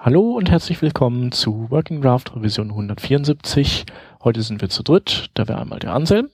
[0.00, 3.84] Hallo und herzlich willkommen zu Working Draft Revision 174.
[4.22, 5.28] Heute sind wir zu dritt.
[5.34, 6.28] Da wäre einmal der Anselm.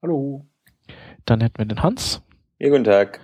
[0.00, 0.46] Hallo.
[1.26, 2.22] Dann hätten wir den Hans.
[2.58, 3.20] Ja, guten Tag.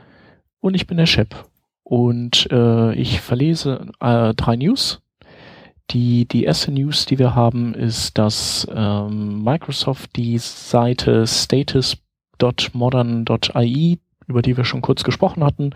[0.61, 1.35] Und ich bin der Shep.
[1.83, 5.01] Und äh, ich verlese äh, drei News.
[5.93, 14.43] Die, die erste News, die wir haben, ist, dass ähm, Microsoft die Seite status.modern.ai, über
[14.43, 15.71] die wir schon kurz gesprochen hatten,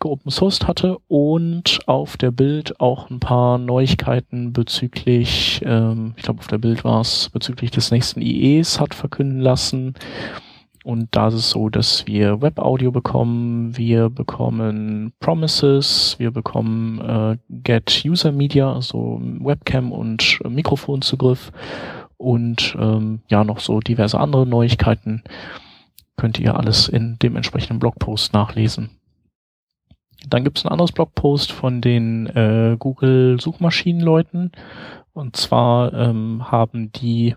[0.00, 6.40] geopen sourced hatte und auf der Bild auch ein paar Neuigkeiten bezüglich, ähm, ich glaube
[6.40, 9.94] auf der Bild war es, bezüglich des nächsten IEs hat verkünden lassen.
[10.84, 17.38] Und da ist es so, dass wir Web-Audio bekommen, wir bekommen Promises, wir bekommen äh,
[17.50, 21.50] Get User Media, also Webcam und Mikrofonzugriff
[22.18, 25.24] und ähm, ja noch so diverse andere Neuigkeiten.
[26.16, 28.90] Könnt ihr alles in dem entsprechenden Blogpost nachlesen.
[30.28, 34.52] Dann gibt es ein anderes Blogpost von den äh, Google-Suchmaschinenleuten.
[35.12, 37.36] Und zwar ähm, haben die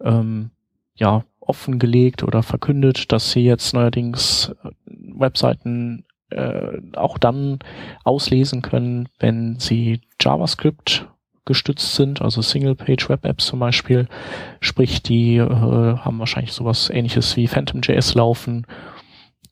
[0.00, 0.50] ähm,
[0.94, 7.60] ja offengelegt oder verkündet, dass sie jetzt neuerdings äh, Webseiten äh, auch dann
[8.02, 11.06] auslesen können, wenn sie JavaScript
[11.44, 14.08] gestützt sind, also Single-Page-Web-Apps zum Beispiel.
[14.60, 18.66] Sprich, die äh, haben wahrscheinlich sowas ähnliches wie PhantomJS laufen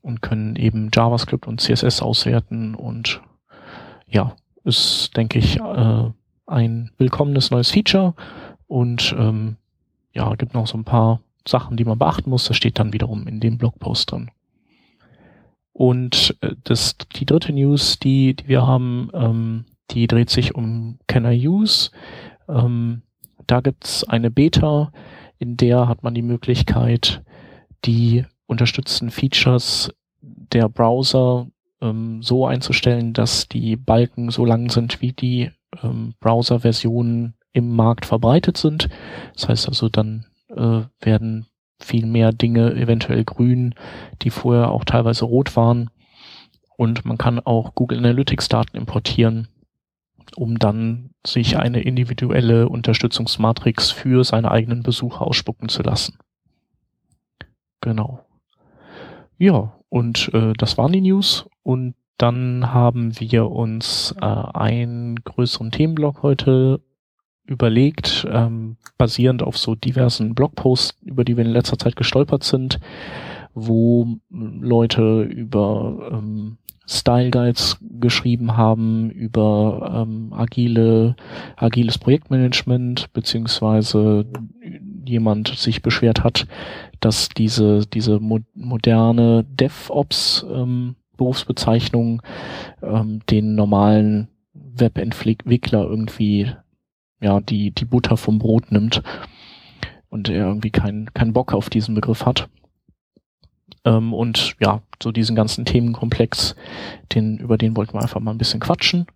[0.04, 3.22] und können eben JavaScript und CSS auswerten und
[4.06, 6.10] ja, ist, denke ich, äh,
[6.46, 8.14] ein willkommenes neues Feature
[8.66, 9.56] und ähm,
[10.12, 12.44] ja, gibt noch so ein paar Sachen, die man beachten muss.
[12.46, 14.30] Das steht dann wiederum in dem Blogpost drin.
[15.72, 20.98] Und äh, das, die dritte News, die, die wir haben, ähm, die dreht sich um
[21.06, 21.90] Can I Use.
[22.46, 23.02] Ähm,
[23.46, 24.92] da gibt's eine Beta,
[25.38, 27.22] in der hat man die Möglichkeit,
[27.86, 31.46] die unterstützten Features der Browser
[31.80, 35.50] ähm, so einzustellen, dass die Balken so lang sind, wie die
[35.82, 38.88] ähm, Browser-Versionen im Markt verbreitet sind.
[39.34, 41.46] Das heißt also, dann äh, werden
[41.80, 43.74] viel mehr Dinge eventuell grün,
[44.22, 45.90] die vorher auch teilweise rot waren.
[46.76, 49.48] Und man kann auch Google Analytics Daten importieren,
[50.36, 56.18] um dann sich eine individuelle Unterstützungsmatrix für seine eigenen Besucher ausspucken zu lassen.
[57.80, 58.24] Genau.
[59.44, 61.44] Ja, und äh, das waren die News.
[61.62, 66.80] Und dann haben wir uns äh, einen größeren Themenblock heute
[67.44, 72.80] überlegt, ähm, basierend auf so diversen Blogposts, über die wir in letzter Zeit gestolpert sind,
[73.52, 76.56] wo Leute über ähm,
[76.86, 81.16] Style Guides geschrieben haben, über ähm, agile,
[81.56, 84.24] agiles Projektmanagement, beziehungsweise
[85.06, 86.46] jemand sich beschwert hat,
[87.00, 92.22] dass diese, diese mo moderne DevOps ähm, Berufsbezeichnung
[92.82, 96.52] ähm, den normalen Webentwickler irgendwie
[97.20, 99.02] ja die die Butter vom Brot nimmt
[100.08, 102.48] und er irgendwie keinen keinen Bock auf diesen Begriff hat.
[103.84, 106.56] Ähm, und ja, so diesen ganzen Themenkomplex,
[107.14, 109.06] den über den wollten wir einfach mal ein bisschen quatschen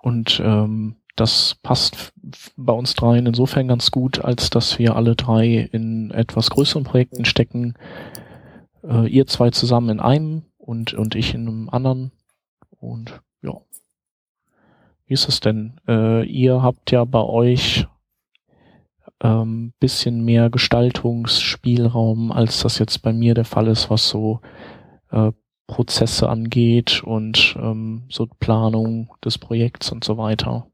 [0.00, 2.12] und ähm, das passt
[2.56, 7.24] bei uns dreien insofern ganz gut, als dass wir alle drei in etwas größeren Projekten
[7.24, 7.74] stecken.
[8.82, 12.12] Äh, ihr zwei zusammen in einem und, und ich in einem anderen.
[12.78, 13.54] Und ja.
[15.06, 15.80] Wie ist es denn?
[15.88, 17.86] Äh, ihr habt ja bei euch
[19.22, 24.40] ähm, bisschen mehr Gestaltungsspielraum, als das jetzt bei mir der Fall ist, was so
[25.10, 25.32] äh,
[25.66, 30.68] Prozesse angeht und ähm, so Planung des Projekts und so weiter.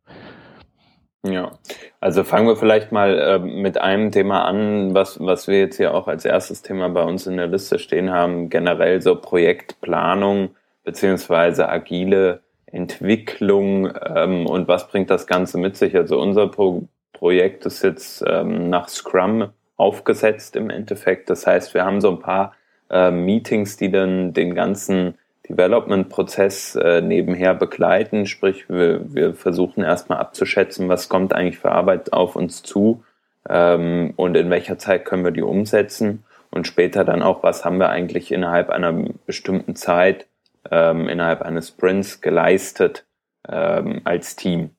[1.24, 1.52] Ja,
[2.00, 5.94] also fangen wir vielleicht mal äh, mit einem Thema an, was, was wir jetzt hier
[5.94, 11.68] auch als erstes Thema bei uns in der Liste stehen haben, generell so Projektplanung beziehungsweise
[11.68, 15.96] agile Entwicklung ähm, und was bringt das Ganze mit sich.
[15.96, 21.30] Also unser Pro Projekt ist jetzt ähm, nach Scrum aufgesetzt im Endeffekt.
[21.30, 22.54] Das heißt, wir haben so ein paar
[22.90, 25.18] äh, Meetings, die dann den ganzen
[25.48, 28.26] Development-Prozess äh, nebenher begleiten.
[28.26, 33.04] Sprich, wir, wir versuchen erstmal abzuschätzen, was kommt eigentlich für Arbeit auf uns zu
[33.48, 37.78] ähm, und in welcher Zeit können wir die umsetzen und später dann auch, was haben
[37.78, 38.92] wir eigentlich innerhalb einer
[39.26, 40.26] bestimmten Zeit,
[40.70, 43.04] ähm, innerhalb eines Sprints geleistet
[43.48, 44.70] ähm, als Team.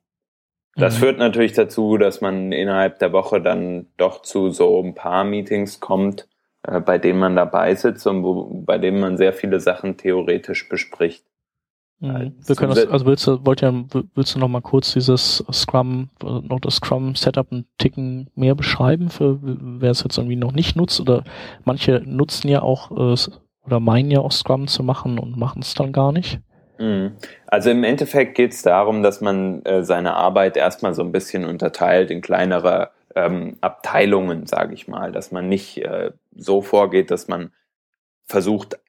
[0.75, 0.99] Das mhm.
[0.99, 5.79] führt natürlich dazu, dass man innerhalb der Woche dann doch zu so ein paar Meetings
[5.79, 6.27] kommt,
[6.63, 10.69] äh, bei denen man dabei sitzt und wo, bei denen man sehr viele Sachen theoretisch
[10.69, 11.25] bespricht.
[11.99, 12.33] Mhm.
[12.45, 13.73] Wir können das, also willst du, wollt ja,
[14.13, 19.09] willst du noch mal kurz dieses Scrum, noch das Scrum Setup einen Ticken mehr beschreiben,
[19.09, 21.23] für wer es jetzt irgendwie noch nicht nutzt oder
[21.63, 23.15] manche nutzen ja auch, äh,
[23.65, 26.41] oder meinen ja auch Scrum zu machen und machen es dann gar nicht.
[26.77, 27.13] Mhm.
[27.47, 31.45] Also im Endeffekt geht es darum, dass man äh, seine Arbeit erstmal so ein bisschen
[31.45, 37.27] unterteilt in kleinere ähm, Abteilungen, sage ich mal, dass man nicht äh, so vorgeht, dass
[37.27, 37.51] man
[38.25, 38.79] versucht,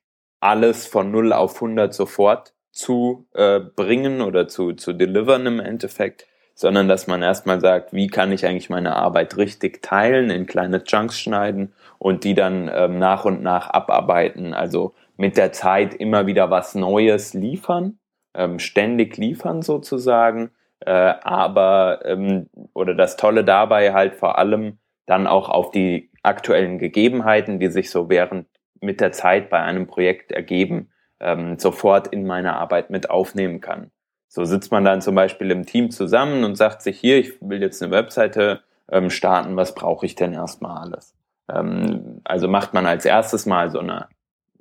[0.40, 6.26] alles von 0 auf 100 sofort zu äh, bringen oder zu, zu delivern im Endeffekt,
[6.54, 10.84] sondern dass man erstmal sagt, wie kann ich eigentlich meine Arbeit richtig teilen, in kleine
[10.84, 14.54] Chunks schneiden und die dann ähm, nach und nach abarbeiten.
[14.54, 17.98] Also mit der Zeit immer wieder was Neues liefern,
[18.34, 20.50] ähm, ständig liefern sozusagen.
[20.80, 26.78] Äh, aber, ähm, oder das Tolle dabei halt vor allem dann auch auf die aktuellen
[26.78, 28.46] Gegebenheiten, die sich so während
[28.80, 30.90] mit der Zeit bei einem Projekt ergeben,
[31.20, 33.90] ähm, sofort in meine Arbeit mit aufnehmen kann.
[34.28, 37.62] So sitzt man dann zum Beispiel im Team zusammen und sagt sich hier, ich will
[37.62, 41.14] jetzt eine Webseite ähm, starten, was brauche ich denn erstmal alles?
[41.48, 44.08] Ähm, also macht man als erstes mal so eine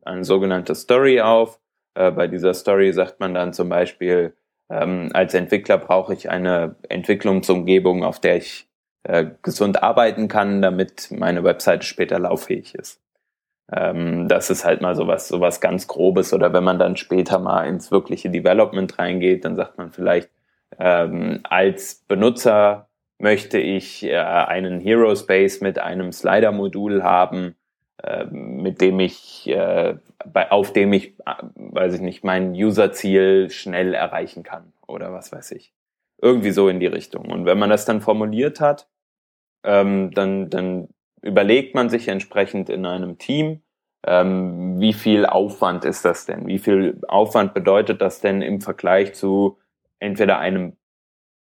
[0.05, 1.59] eine sogenannte Story auf.
[1.95, 4.35] Äh, bei dieser Story sagt man dann zum Beispiel,
[4.69, 8.67] ähm, als Entwickler brauche ich eine Entwicklungsumgebung, auf der ich
[9.03, 13.01] äh, gesund arbeiten kann, damit meine Webseite später lauffähig ist.
[13.71, 16.33] Ähm, das ist halt mal sowas, sowas ganz Grobes.
[16.33, 20.29] Oder wenn man dann später mal ins wirkliche Development reingeht, dann sagt man vielleicht,
[20.79, 22.87] ähm, als Benutzer
[23.19, 27.55] möchte ich äh, einen Hero Space mit einem Slider-Modul haben,
[28.03, 29.95] äh, mit dem ich, äh,
[30.25, 35.31] bei, auf dem ich, äh, weiß ich nicht, mein User-Ziel schnell erreichen kann oder was
[35.31, 35.73] weiß ich.
[36.21, 37.31] Irgendwie so in die Richtung.
[37.31, 38.87] Und wenn man das dann formuliert hat,
[39.63, 40.89] ähm, dann, dann
[41.21, 43.61] überlegt man sich entsprechend in einem Team,
[44.05, 46.45] ähm, wie viel Aufwand ist das denn?
[46.47, 49.59] Wie viel Aufwand bedeutet das denn im Vergleich zu
[49.99, 50.75] entweder einem,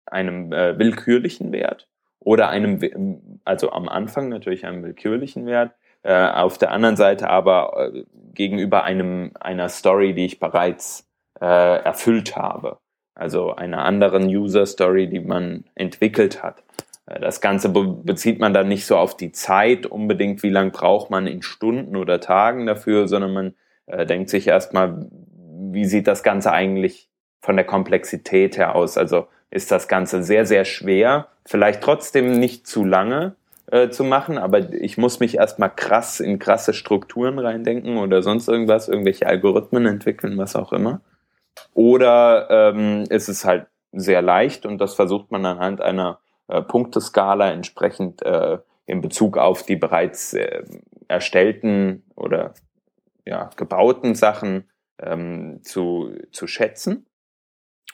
[0.06, 1.90] einem äh, willkürlichen Wert
[2.20, 5.74] oder einem, also am Anfang natürlich einem willkürlichen Wert,
[6.04, 8.04] äh, auf der anderen Seite aber äh,
[8.34, 11.10] gegenüber einem einer Story, die ich bereits
[11.42, 11.46] äh,
[11.84, 12.80] erfüllt habe.
[13.16, 16.64] Also einer anderen User Story, die man entwickelt hat.
[17.06, 20.72] Äh, das Ganze be bezieht man dann nicht so auf die Zeit unbedingt, wie lang
[20.72, 23.56] braucht man in Stunden oder Tagen dafür, sondern man
[23.86, 25.08] äh, denkt sich erstmal,
[25.72, 27.10] wie sieht das Ganze eigentlich
[27.42, 28.98] von der Komplexität her aus?
[28.98, 33.36] Also ist das Ganze sehr, sehr schwer, vielleicht trotzdem nicht zu lange,
[33.72, 38.48] äh, zu machen, aber ich muss mich erstmal krass in krasse Strukturen reindenken oder sonst
[38.48, 41.02] irgendwas, irgendwelche Algorithmen entwickeln, was auch immer.
[41.74, 47.52] Oder ähm, ist es halt sehr leicht und das versucht man anhand einer äh, Punkteskala
[47.52, 50.64] entsprechend äh, in Bezug auf die bereits äh,
[51.08, 52.54] erstellten oder
[53.26, 54.70] ja, gebauten Sachen
[55.00, 57.06] ähm, zu, zu schätzen.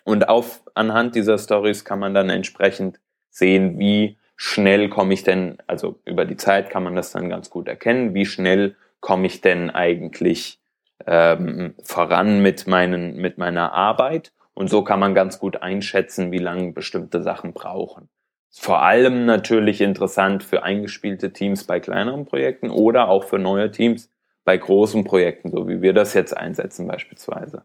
[0.04, 3.00] Und auf, anhand dieser Stories kann man dann entsprechend
[3.30, 7.50] sehen, wie schnell komme ich denn, also über die Zeit kann man das dann ganz
[7.50, 10.60] gut erkennen, wie schnell komme ich denn eigentlich
[11.06, 14.34] ähm, voran mit, meinen, mit meiner Arbeit.
[14.54, 18.10] Und so kann man ganz gut einschätzen, wie lange bestimmte Sachen brauchen.
[18.52, 24.12] Vor allem natürlich interessant für eingespielte Teams bei kleineren Projekten oder auch für neue Teams
[24.44, 27.64] bei großen Projekten, so wie wir das jetzt einsetzen beispielsweise.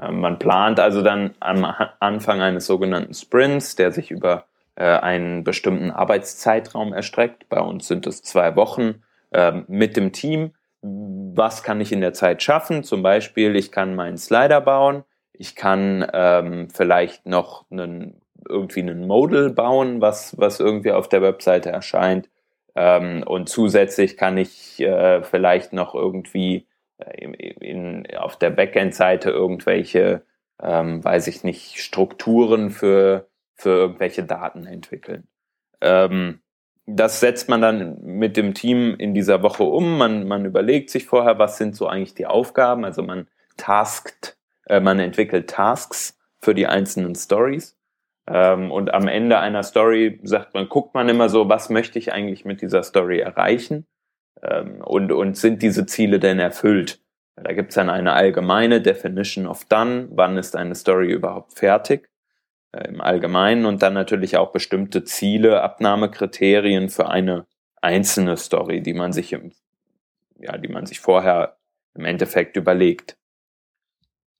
[0.00, 1.64] Ähm, man plant also dann am
[2.00, 4.46] Anfang eines sogenannten Sprints, der sich über
[4.76, 7.48] äh, einen bestimmten Arbeitszeitraum erstreckt.
[7.48, 10.52] Bei uns sind es zwei Wochen äh, mit dem Team.
[10.82, 12.82] Was kann ich in der Zeit schaffen?
[12.82, 15.04] Zum Beispiel, ich kann meinen Slider bauen.
[15.32, 21.22] Ich kann ähm, vielleicht noch einen, irgendwie einen Modal bauen, was, was irgendwie auf der
[21.22, 22.28] Webseite erscheint.
[22.74, 26.66] Ähm, und zusätzlich kann ich äh, vielleicht noch irgendwie
[26.98, 30.22] äh, in, in, auf der Backend-Seite irgendwelche,
[30.62, 35.26] ähm, weiß ich nicht, Strukturen für für irgendwelche Daten entwickeln.
[35.80, 36.40] Ähm,
[36.86, 39.96] das setzt man dann mit dem Team in dieser Woche um.
[39.96, 42.84] Man, man überlegt sich vorher, was sind so eigentlich die Aufgaben.
[42.84, 47.78] Also man taskt, äh, man entwickelt Tasks für die einzelnen Stories.
[48.26, 52.12] Ähm, und am Ende einer Story sagt man, guckt man immer so, was möchte ich
[52.12, 53.86] eigentlich mit dieser Story erreichen?
[54.42, 57.00] Ähm, und, und sind diese Ziele denn erfüllt?
[57.36, 60.08] Da gibt es dann eine allgemeine Definition of done.
[60.10, 62.08] Wann ist eine Story überhaupt fertig?
[62.74, 67.46] äh, im Allgemeinen und dann natürlich auch bestimmte Ziele, Abnahmekriterien für eine
[67.80, 69.52] einzelne Story, die man sich im,
[70.38, 71.56] ja, die man sich vorher
[71.94, 73.16] im Endeffekt überlegt.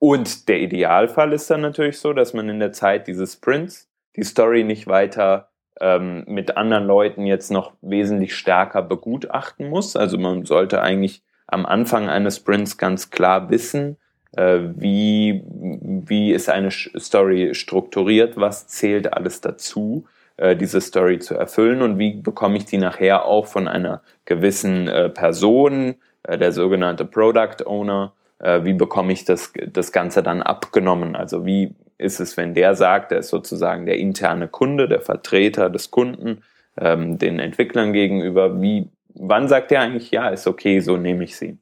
[0.07, 4.23] Und der Idealfall ist dann natürlich so, dass man in der Zeit dieses Sprints die
[4.23, 5.49] Story nicht weiter
[5.81, 9.97] ähm, mit anderen Leuten jetzt noch wesentlich stärker begutachten muss.
[9.97, 13.97] Also man sollte eigentlich am Anfang eines Sprints ganz klar wissen,
[14.37, 20.05] äh, wie, wie ist eine Story strukturiert, was zählt alles dazu,
[20.37, 24.87] äh, diese Story zu erfüllen und wie bekomme ich die nachher auch von einer gewissen
[24.87, 25.95] äh, Person,
[26.29, 31.17] der sogenannte Product Owner, äh, wie bekomme ich das, das Ganze dann abgenommen?
[31.17, 35.71] Also wie ist es, wenn der sagt, er ist sozusagen der interne Kunde, der Vertreter
[35.71, 36.43] des Kunden,
[36.76, 41.37] ähm, den Entwicklern gegenüber, wie, wann sagt er eigentlich, ja, ist okay, so nehme ich
[41.37, 41.59] sie?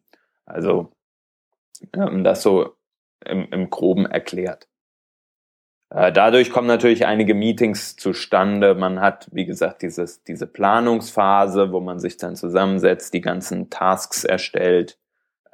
[0.47, 0.93] Also
[1.95, 2.75] ähm, das so
[3.25, 4.69] im, im Groben erklärt.
[5.91, 8.75] Äh, dadurch kommen natürlich einige Meetings zustande.
[8.75, 14.25] Man hat, wie gesagt, dieses, diese Planungsphase, wo man sich dann zusammensetzt, die ganzen Tasks
[14.25, 14.99] erstellt.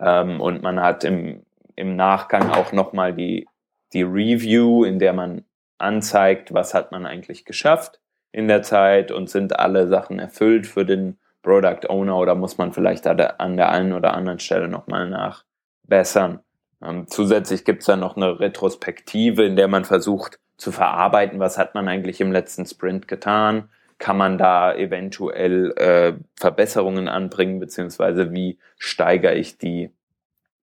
[0.00, 1.42] Ähm, und man hat im,
[1.76, 3.46] im Nachgang auch nochmal die,
[3.92, 5.44] die Review, in der man
[5.78, 8.00] anzeigt, was hat man eigentlich geschafft
[8.32, 12.72] in der Zeit und sind alle Sachen erfüllt für den Product Owner oder muss man
[12.72, 16.40] vielleicht an der einen oder anderen Stelle nochmal nachbessern.
[16.82, 21.56] Ähm, zusätzlich gibt es dann noch eine Retrospektive, in der man versucht zu verarbeiten, was
[21.56, 28.32] hat man eigentlich im letzten Sprint getan, kann man da eventuell äh, Verbesserungen anbringen, beziehungsweise
[28.32, 29.90] wie steigere ich die,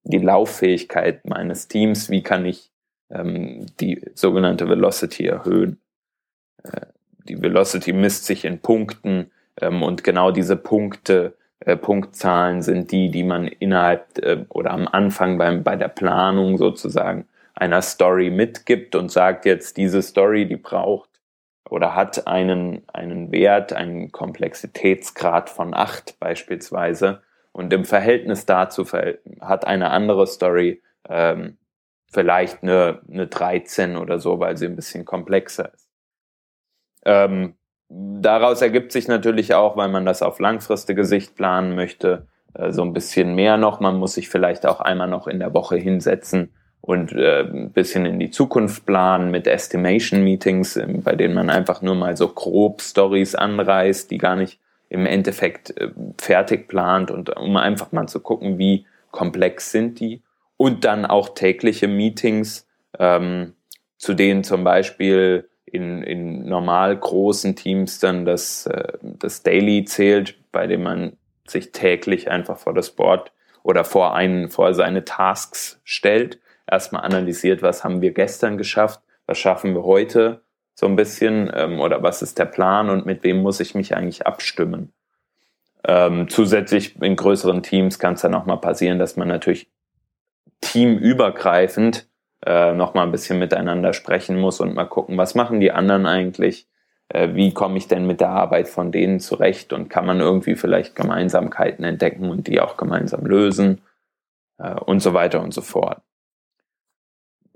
[0.03, 2.71] die Lauffähigkeit meines Teams, wie kann ich
[3.09, 5.79] ähm, die sogenannte Velocity erhöhen.
[6.63, 6.87] Äh,
[7.27, 13.09] die Velocity misst sich in Punkten ähm, und genau diese Punkte äh, Punktzahlen sind die,
[13.09, 18.95] die man innerhalb äh, oder am Anfang beim, bei der Planung sozusagen einer Story mitgibt
[18.95, 21.09] und sagt jetzt, diese Story, die braucht
[21.69, 27.21] oder hat einen, einen Wert, einen Komplexitätsgrad von acht beispielsweise.
[27.51, 28.85] Und im Verhältnis dazu
[29.41, 31.57] hat eine andere Story ähm,
[32.11, 35.89] vielleicht eine, eine 13 oder so, weil sie ein bisschen komplexer ist.
[37.05, 37.55] Ähm,
[37.89, 42.83] daraus ergibt sich natürlich auch, weil man das auf langfristige Sicht planen möchte, äh, so
[42.83, 43.79] ein bisschen mehr noch.
[43.79, 46.54] Man muss sich vielleicht auch einmal noch in der Woche hinsetzen
[46.85, 51.49] und äh, ein bisschen in die Zukunft planen mit Estimation Meetings, äh, bei denen man
[51.49, 55.89] einfach nur mal so grob Stories anreißt, die gar nicht im Endeffekt äh,
[56.19, 60.21] fertig plant und um einfach mal zu gucken, wie komplex sind die.
[60.57, 62.67] Und dann auch tägliche Meetings,
[62.99, 63.53] ähm,
[63.97, 70.35] zu denen zum Beispiel in, in normal großen Teams dann das, äh, das Daily zählt,
[70.51, 71.13] bei dem man
[71.47, 73.31] sich täglich einfach vor das Board
[73.63, 76.39] oder vor einen, vor seine Tasks stellt,
[76.69, 80.41] erstmal analysiert, was haben wir gestern geschafft, was schaffen wir heute
[80.73, 83.95] so ein bisschen ähm, oder was ist der Plan und mit wem muss ich mich
[83.95, 84.91] eigentlich abstimmen.
[85.87, 89.69] Ähm, zusätzlich in größeren Teams kann es dann auch mal passieren, dass man natürlich
[90.61, 92.07] teamübergreifend
[92.45, 96.05] äh, noch mal ein bisschen miteinander sprechen muss und mal gucken, was machen die anderen
[96.05, 96.67] eigentlich,
[97.09, 100.55] äh, wie komme ich denn mit der Arbeit von denen zurecht und kann man irgendwie
[100.55, 103.81] vielleicht Gemeinsamkeiten entdecken und die auch gemeinsam lösen
[104.57, 106.01] äh, und so weiter und so fort.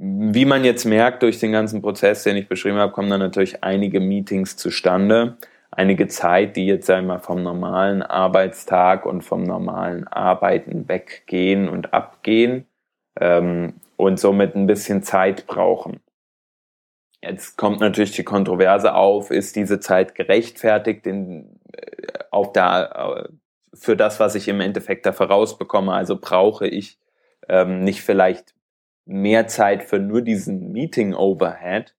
[0.01, 3.65] Wie man jetzt merkt durch den ganzen Prozess, den ich beschrieben habe, kommen dann natürlich
[3.65, 5.38] einige Meetings zustande,
[5.72, 12.65] einige Zeit, die jetzt einmal vom normalen Arbeitstag und vom normalen Arbeiten weggehen und abgehen.
[13.20, 16.00] Ähm, und somit ein bisschen Zeit brauchen.
[17.22, 23.29] Jetzt kommt natürlich die Kontroverse auf, ist diese Zeit gerechtfertigt in, äh, der, äh,
[23.74, 25.91] für das, was ich im Endeffekt da vorausbekomme?
[25.91, 26.98] Also brauche ich
[27.50, 28.53] ähm, nicht vielleicht
[29.10, 31.96] mehr Zeit für nur diesen Meeting-Overhead,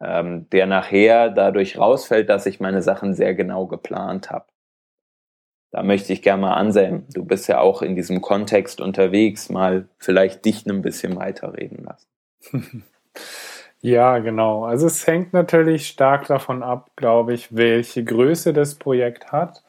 [0.00, 4.46] ähm, der nachher dadurch rausfällt, dass ich meine Sachen sehr genau geplant habe
[5.76, 9.88] da möchte ich gerne mal Anselm, du bist ja auch in diesem Kontext unterwegs, mal
[9.98, 12.84] vielleicht dich ein bisschen weiterreden lassen.
[13.82, 14.64] Ja, genau.
[14.64, 19.62] Also es hängt natürlich stark davon ab, glaube ich, welche Größe das Projekt hat.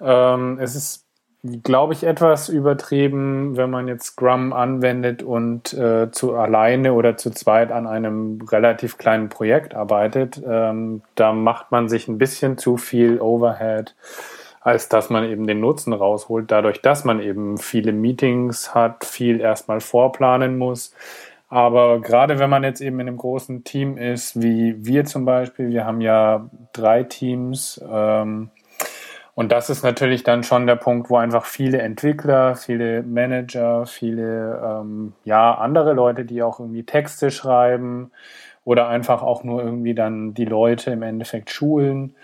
[0.00, 1.06] Ähm, es ist,
[1.42, 7.30] glaube ich, etwas übertrieben, wenn man jetzt Scrum anwendet und äh, zu alleine oder zu
[7.30, 10.40] zweit an einem relativ kleinen Projekt arbeitet.
[10.46, 13.94] Ähm, da macht man sich ein bisschen zu viel Overhead
[14.64, 19.40] als dass man eben den Nutzen rausholt, dadurch, dass man eben viele Meetings hat, viel
[19.40, 20.94] erstmal vorplanen muss.
[21.48, 25.68] Aber gerade wenn man jetzt eben in einem großen Team ist, wie wir zum Beispiel,
[25.68, 28.50] wir haben ja drei Teams, ähm,
[29.34, 34.60] und das ist natürlich dann schon der Punkt, wo einfach viele Entwickler, viele Manager, viele
[34.62, 38.10] ähm, ja andere Leute, die auch irgendwie Texte schreiben
[38.64, 42.14] oder einfach auch nur irgendwie dann die Leute im Endeffekt schulen,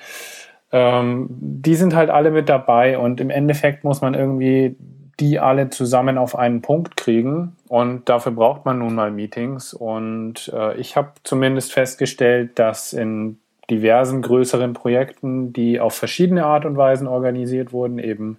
[0.70, 2.98] ähm, die sind halt alle mit dabei.
[2.98, 4.76] Und im Endeffekt muss man irgendwie
[5.20, 7.56] die alle zusammen auf einen Punkt kriegen.
[7.68, 9.74] Und dafür braucht man nun mal Meetings.
[9.74, 13.38] Und äh, ich habe zumindest festgestellt, dass in
[13.70, 18.38] diversen größeren Projekten, die auf verschiedene Art und Weisen organisiert wurden, eben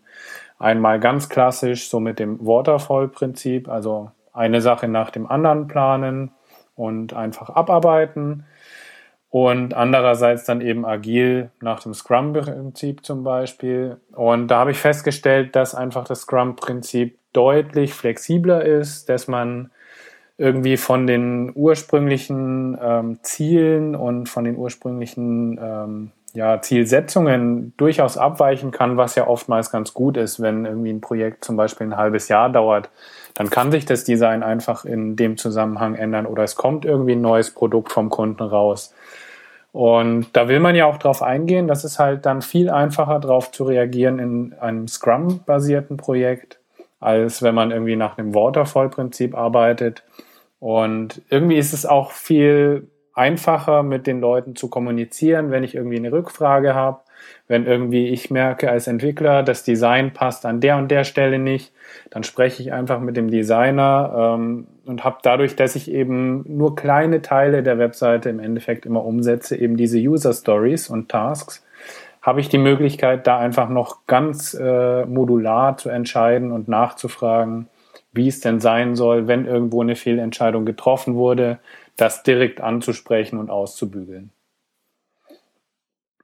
[0.57, 6.31] einmal ganz klassisch so mit dem Waterfall-Prinzip, also eine Sache nach dem anderen planen
[6.75, 8.45] und einfach abarbeiten
[9.29, 13.97] und andererseits dann eben agil nach dem Scrum-Prinzip zum Beispiel.
[14.13, 19.69] Und da habe ich festgestellt, dass einfach das Scrum-Prinzip deutlich flexibler ist, dass man
[20.39, 28.71] irgendwie von den ursprünglichen ähm, Zielen und von den ursprünglichen ähm, ja, Zielsetzungen durchaus abweichen
[28.71, 32.29] kann, was ja oftmals ganz gut ist, wenn irgendwie ein Projekt zum Beispiel ein halbes
[32.29, 32.89] Jahr dauert,
[33.33, 37.21] dann kann sich das Design einfach in dem Zusammenhang ändern oder es kommt irgendwie ein
[37.21, 38.93] neues Produkt vom Kunden raus.
[39.73, 41.67] Und da will man ja auch drauf eingehen.
[41.67, 46.59] Das ist halt dann viel einfacher darauf zu reagieren in einem Scrum-basierten Projekt,
[47.01, 50.03] als wenn man irgendwie nach dem Waterfall-Prinzip arbeitet.
[50.59, 55.97] Und irgendwie ist es auch viel einfacher, mit den Leuten zu kommunizieren, wenn ich irgendwie
[55.97, 57.01] eine Rückfrage habe,
[57.47, 61.73] wenn irgendwie ich merke als Entwickler, das Design passt an der und der Stelle nicht,
[62.11, 66.75] dann spreche ich einfach mit dem Designer ähm, und habe dadurch, dass ich eben nur
[66.75, 71.65] kleine Teile der Webseite im Endeffekt immer umsetze, eben diese User Stories und Tasks,
[72.21, 77.67] habe ich die Möglichkeit, da einfach noch ganz äh, modular zu entscheiden und nachzufragen,
[78.11, 81.59] wie es denn sein soll, wenn irgendwo eine Fehlentscheidung getroffen wurde,
[81.95, 84.31] das direkt anzusprechen und auszubügeln.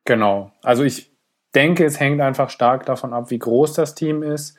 [0.06, 0.52] Genau.
[0.64, 1.12] Also ich
[1.54, 4.58] denke, es hängt einfach stark davon ab, wie groß das Team ist.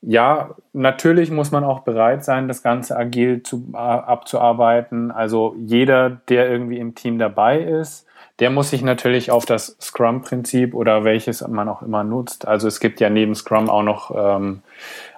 [0.00, 5.10] Ja, natürlich muss man auch bereit sein, das Ganze agil zu, abzuarbeiten.
[5.10, 8.06] Also jeder, der irgendwie im Team dabei ist,
[8.40, 12.46] der muss sich natürlich auf das Scrum-Prinzip oder welches man auch immer nutzt.
[12.48, 14.62] Also es gibt ja neben Scrum auch noch ähm,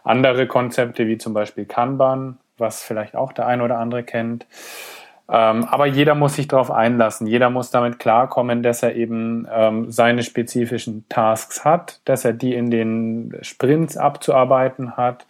[0.06, 4.46] andere Konzepte wie zum Beispiel Kanban, was vielleicht auch der ein oder andere kennt.
[5.28, 7.26] Ähm, aber jeder muss sich darauf einlassen.
[7.26, 12.54] Jeder muss damit klarkommen, dass er eben ähm, seine spezifischen Tasks hat, dass er die
[12.54, 15.26] in den Sprints abzuarbeiten hat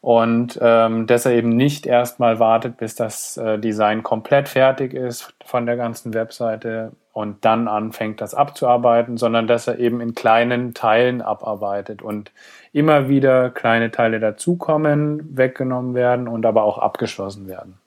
[0.00, 5.34] und ähm, dass er eben nicht erstmal wartet, bis das äh, Design komplett fertig ist
[5.44, 10.72] von der ganzen Webseite und dann anfängt, das abzuarbeiten, sondern dass er eben in kleinen
[10.72, 12.32] Teilen abarbeitet und
[12.72, 17.78] immer wieder kleine Teile dazukommen, weggenommen werden und aber auch abgeschlossen werden.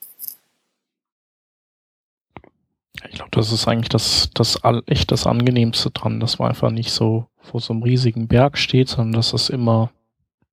[3.10, 6.92] Ich glaube, das ist eigentlich das, das echt das Angenehmste dran, dass man einfach nicht
[6.92, 9.92] so vor so einem riesigen Berg steht, sondern dass das immer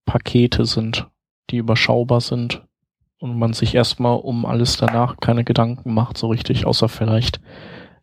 [0.05, 1.09] Pakete sind,
[1.51, 2.63] die überschaubar sind
[3.19, 7.41] und man sich erstmal um alles danach keine Gedanken macht, so richtig, außer vielleicht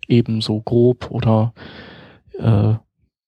[0.08, 1.54] eben so grob oder
[2.38, 2.74] äh,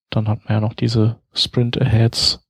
[0.10, 2.41] dann hat man ja noch diese Sprint-Aheads,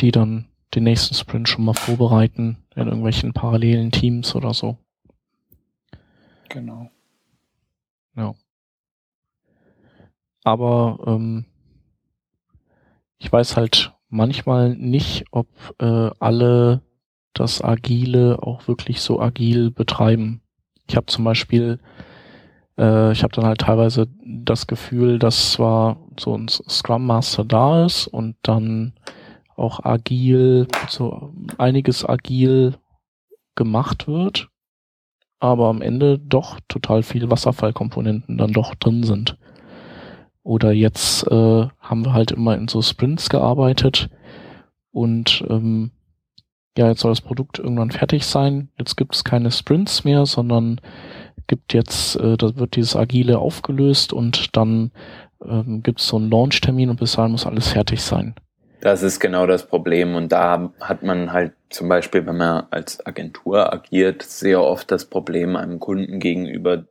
[0.00, 4.76] die dann den nächsten Sprint schon mal vorbereiten in irgendwelchen parallelen Teams oder so.
[6.48, 6.90] Genau.
[8.16, 8.34] Ja.
[10.44, 11.44] Aber ähm,
[13.18, 15.48] ich weiß halt manchmal nicht, ob
[15.78, 16.82] äh, alle
[17.34, 20.40] das Agile auch wirklich so agil betreiben.
[20.88, 21.78] Ich habe zum Beispiel,
[22.78, 27.84] äh, ich habe dann halt teilweise das Gefühl, dass zwar so ein Scrum Master da
[27.84, 28.94] ist und dann
[29.58, 32.74] auch agil, so einiges agil
[33.54, 34.48] gemacht wird,
[35.40, 39.36] aber am Ende doch total viel Wasserfallkomponenten dann doch drin sind.
[40.42, 44.08] Oder jetzt äh, haben wir halt immer in so Sprints gearbeitet
[44.90, 45.90] und ähm,
[46.76, 48.68] ja, jetzt soll das Produkt irgendwann fertig sein.
[48.78, 50.80] Jetzt gibt es keine Sprints mehr, sondern
[51.48, 54.92] gibt jetzt, äh, da wird dieses Agile aufgelöst und dann
[55.44, 58.34] ähm, gibt es so einen Launch-Termin und bis dahin muss alles fertig sein.
[58.80, 63.04] Das ist genau das Problem und da hat man halt zum Beispiel, wenn man als
[63.04, 66.84] Agentur agiert, sehr oft das Problem, einem Kunden gegenüber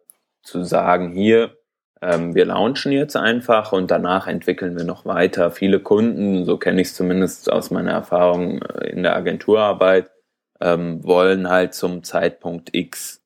[0.43, 1.57] zu sagen, hier,
[2.01, 5.49] ähm, wir launchen jetzt einfach und danach entwickeln wir noch weiter.
[5.49, 10.11] Viele Kunden, so kenne ich es zumindest aus meiner Erfahrung äh, in der Agenturarbeit,
[10.59, 13.23] ähm, wollen halt zum Zeitpunkt X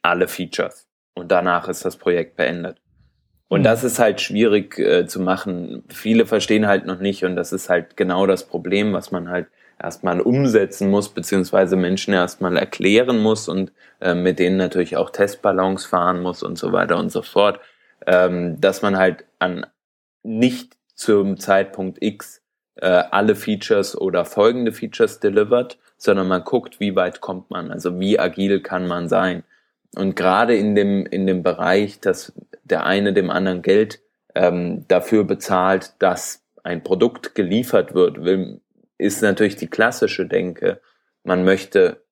[0.00, 2.81] alle Features und danach ist das Projekt beendet.
[3.52, 3.64] Und mhm.
[3.64, 5.84] das ist halt schwierig äh, zu machen.
[5.88, 9.46] Viele verstehen halt noch nicht und das ist halt genau das Problem, was man halt
[9.78, 15.84] erstmal umsetzen muss, beziehungsweise Menschen erstmal erklären muss und äh, mit denen natürlich auch Testballons
[15.84, 17.60] fahren muss und so weiter und so fort,
[18.06, 19.66] ähm, dass man halt an
[20.22, 22.40] nicht zum Zeitpunkt X
[22.76, 28.00] äh, alle Features oder folgende Features delivert, sondern man guckt, wie weit kommt man, also
[28.00, 29.44] wie agil kann man sein.
[29.96, 32.32] Und gerade in dem, in dem Bereich, dass
[32.64, 34.00] der eine dem anderen Geld
[34.34, 38.18] ähm, dafür bezahlt, dass ein Produkt geliefert wird,
[38.98, 40.80] ist natürlich die klassische Denke,
[41.24, 42.02] man möchte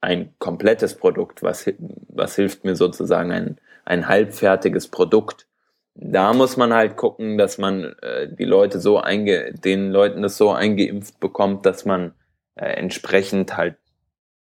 [0.00, 1.70] ein komplettes Produkt, was,
[2.08, 5.46] was hilft mir sozusagen ein, ein halbfertiges Produkt.
[5.94, 10.36] Da muss man halt gucken, dass man äh, die Leute so einge, den Leuten das
[10.36, 12.14] so eingeimpft bekommt, dass man
[12.54, 13.76] äh, entsprechend halt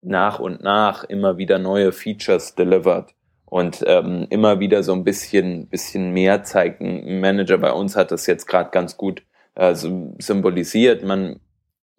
[0.06, 3.14] nach und nach immer wieder neue Features delivert
[3.46, 6.82] und ähm, immer wieder so ein bisschen, bisschen mehr zeigt.
[6.82, 9.24] Ein Manager bei uns hat das jetzt gerade ganz gut
[9.56, 11.04] äh, symbolisiert.
[11.04, 11.40] Man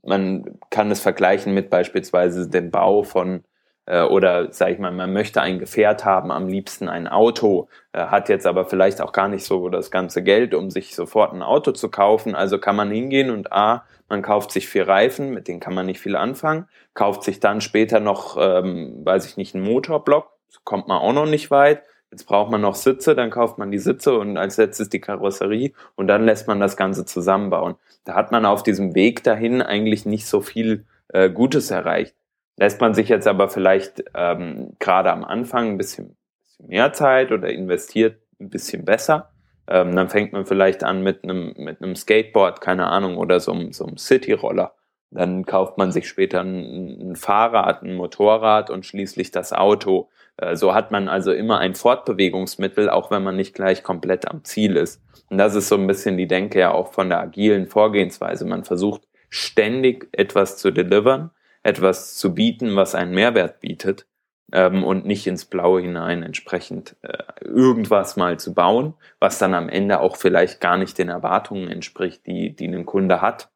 [0.06, 3.42] man kann es vergleichen mit beispielsweise dem Bau von
[3.86, 8.28] oder sage ich mal, man möchte ein Gefährt haben, am liebsten ein Auto, äh, hat
[8.28, 11.70] jetzt aber vielleicht auch gar nicht so das ganze Geld, um sich sofort ein Auto
[11.72, 12.34] zu kaufen.
[12.34, 15.86] Also kann man hingehen und A, man kauft sich vier Reifen, mit denen kann man
[15.86, 20.30] nicht viel anfangen, kauft sich dann später noch, ähm, weiß ich nicht, einen Motorblock,
[20.64, 21.82] kommt man auch noch nicht weit.
[22.10, 25.72] Jetzt braucht man noch Sitze, dann kauft man die Sitze und als letztes die Karosserie
[25.96, 27.74] und dann lässt man das Ganze zusammenbauen.
[28.04, 32.14] Da hat man auf diesem Weg dahin eigentlich nicht so viel äh, Gutes erreicht.
[32.56, 36.16] Lässt man sich jetzt aber vielleicht ähm, gerade am Anfang ein bisschen,
[36.58, 39.30] mehr Zeit oder investiert ein bisschen besser,
[39.68, 43.54] ähm, dann fängt man vielleicht an mit einem mit einem Skateboard, keine Ahnung, oder so,
[43.72, 44.74] so einem City-Roller.
[45.10, 50.08] Dann kauft man sich später ein, ein, Fahrrad, ein Motorrad und schließlich das Auto.
[50.36, 54.44] Äh, so hat man also immer ein Fortbewegungsmittel, auch wenn man nicht gleich komplett am
[54.44, 55.02] Ziel ist.
[55.30, 58.44] Und das ist so ein bisschen die Denke ja auch von der agilen Vorgehensweise.
[58.44, 61.30] Man versucht ständig etwas zu delivern
[61.66, 64.06] etwas zu bieten, was einen Mehrwert bietet
[64.52, 69.68] ähm, und nicht ins Blaue hinein entsprechend äh, irgendwas mal zu bauen, was dann am
[69.68, 73.50] Ende auch vielleicht gar nicht den Erwartungen entspricht, die, die ein Kunde hat.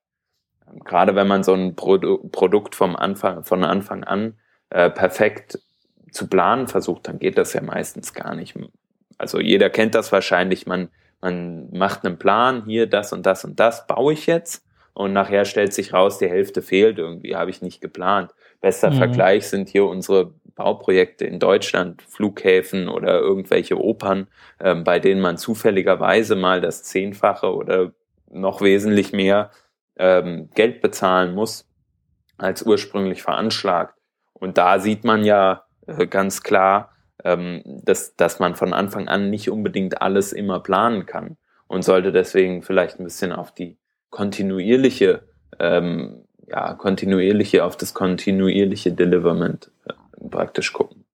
[0.68, 4.34] Ähm, gerade wenn man so ein Produ Produkt vom Anfang, von Anfang an
[4.70, 5.60] äh, perfekt
[6.10, 8.58] zu planen versucht, dann geht das ja meistens gar nicht.
[9.18, 10.88] Also jeder kennt das wahrscheinlich, man,
[11.20, 14.64] man macht einen Plan, hier das und das und das baue ich jetzt
[15.00, 18.34] und nachher stellt sich raus, die Hälfte fehlt irgendwie, habe ich nicht geplant.
[18.60, 18.96] Bester mhm.
[18.96, 24.26] Vergleich sind hier unsere Bauprojekte in Deutschland, Flughäfen oder irgendwelche Opern,
[24.60, 27.92] ähm, bei denen man zufälligerweise mal das Zehnfache oder
[28.30, 29.50] noch wesentlich mehr
[29.96, 31.66] ähm, Geld bezahlen muss,
[32.36, 33.94] als ursprünglich veranschlagt.
[34.34, 36.92] Und da sieht man ja äh, ganz klar,
[37.24, 42.12] ähm, dass, dass man von Anfang an nicht unbedingt alles immer planen kann und sollte
[42.12, 43.79] deswegen vielleicht ein bisschen auf die
[44.10, 45.22] kontinuierliche,
[45.58, 51.04] ähm, ja, kontinuierliche auf das kontinuierliche Deliverment äh, praktisch gucken.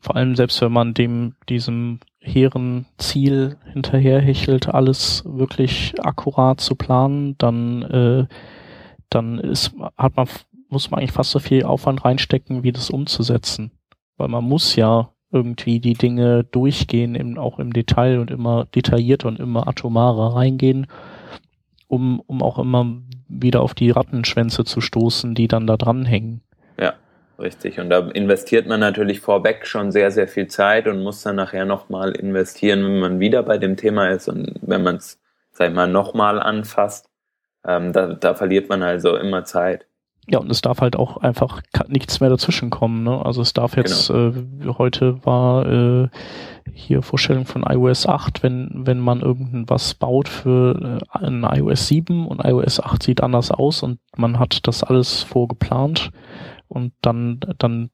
[0.00, 7.36] Vor allem selbst wenn man dem, diesem hehren Ziel hinterherhechelt, alles wirklich akkurat zu planen,
[7.38, 8.26] dann, äh,
[9.08, 10.28] dann ist, hat man,
[10.68, 13.72] muss man eigentlich fast so viel Aufwand reinstecken, wie das umzusetzen.
[14.16, 19.28] Weil man muss ja irgendwie die Dinge durchgehen, im, auch im Detail und immer detaillierter
[19.28, 20.86] und immer atomarer reingehen
[21.88, 22.86] um, um auch immer
[23.28, 26.42] wieder auf die Rattenschwänze zu stoßen, die dann da dranhängen.
[26.78, 26.94] Ja,
[27.38, 27.80] richtig.
[27.80, 31.64] Und da investiert man natürlich vorweg schon sehr, sehr viel Zeit und muss dann nachher
[31.64, 35.20] nochmal investieren, wenn man wieder bei dem Thema ist und wenn man es,
[35.52, 37.10] sag ich mal, nochmal anfasst.
[37.66, 39.86] Ähm, da, da verliert man also immer Zeit.
[40.26, 43.04] Ja, und es darf halt auch einfach nichts mehr dazwischenkommen.
[43.04, 43.24] Ne?
[43.24, 44.70] Also es darf jetzt, genau.
[44.70, 46.08] äh, heute war äh,
[46.72, 52.26] hier Vorstellung von iOS 8, wenn, wenn man irgendwas baut für äh, ein iOS 7
[52.26, 56.10] und iOS 8 sieht anders aus und man hat das alles vorgeplant
[56.68, 57.90] und dann, dann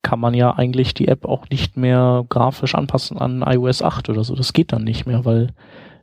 [0.00, 4.24] kann man ja eigentlich die App auch nicht mehr grafisch anpassen an iOS 8 oder
[4.24, 4.34] so.
[4.34, 5.52] Das geht dann nicht mehr, weil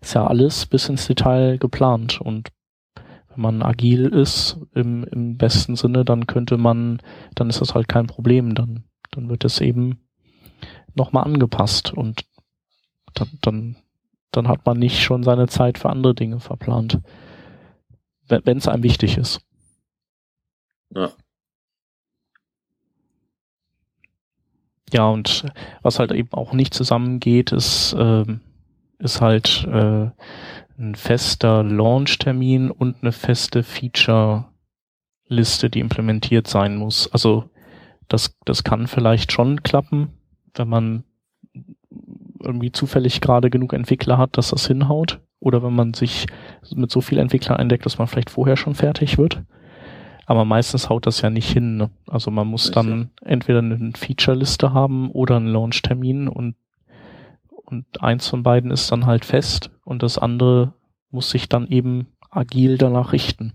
[0.01, 2.49] ist ja alles bis ins Detail geplant und
[3.39, 7.01] man agil ist im, im besten Sinne, dann könnte man,
[7.35, 9.99] dann ist das halt kein Problem, dann, dann wird es eben
[10.95, 12.25] nochmal angepasst und
[13.13, 13.75] dann, dann,
[14.31, 16.99] dann hat man nicht schon seine Zeit für andere Dinge verplant,
[18.27, 19.41] wenn es einem wichtig ist.
[20.93, 21.11] Ja.
[24.91, 25.45] Ja, und
[25.83, 28.25] was halt eben auch nicht zusammengeht, ist, äh,
[28.97, 30.09] ist halt äh,
[30.79, 37.11] ein fester Launch-Termin und eine feste Feature-Liste, die implementiert sein muss.
[37.11, 37.49] Also
[38.07, 40.13] das, das kann vielleicht schon klappen,
[40.55, 41.03] wenn man
[42.41, 45.19] irgendwie zufällig gerade genug Entwickler hat, dass das hinhaut.
[45.41, 46.27] Oder wenn man sich
[46.73, 49.41] mit so viel Entwicklern eindeckt, dass man vielleicht vorher schon fertig wird.
[50.25, 51.77] Aber meistens haut das ja nicht hin.
[51.77, 51.89] Ne?
[52.07, 56.55] Also man muss dann entweder eine Feature-Liste haben oder einen Launch-Termin und
[57.69, 60.73] und eins von beiden ist dann halt fest und das andere
[61.11, 63.53] muss sich dann eben agil danach richten.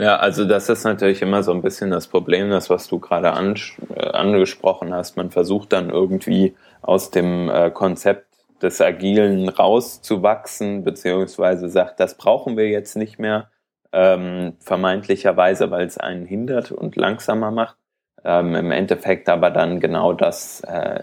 [0.00, 3.32] Ja, also das ist natürlich immer so ein bisschen das Problem, das was du gerade
[3.32, 3.56] an,
[3.94, 5.16] äh, angesprochen hast.
[5.16, 8.26] Man versucht dann irgendwie aus dem äh, Konzept
[8.62, 13.50] des Agilen rauszuwachsen, beziehungsweise sagt, das brauchen wir jetzt nicht mehr,
[13.92, 17.76] ähm, vermeintlicherweise, weil es einen hindert und langsamer macht
[18.28, 21.00] ähm, im Endeffekt aber dann genau das, äh,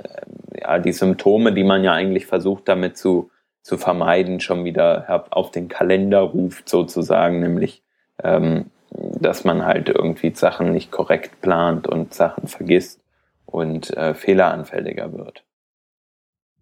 [0.62, 3.32] ja, die Symptome, die man ja eigentlich versucht damit zu,
[3.64, 7.82] zu vermeiden, schon wieder auf den Kalender ruft sozusagen, nämlich
[8.24, 13.02] ähm, dass man halt irgendwie Sachen nicht korrekt plant und Sachen vergisst
[13.46, 15.44] und äh, fehleranfälliger wird.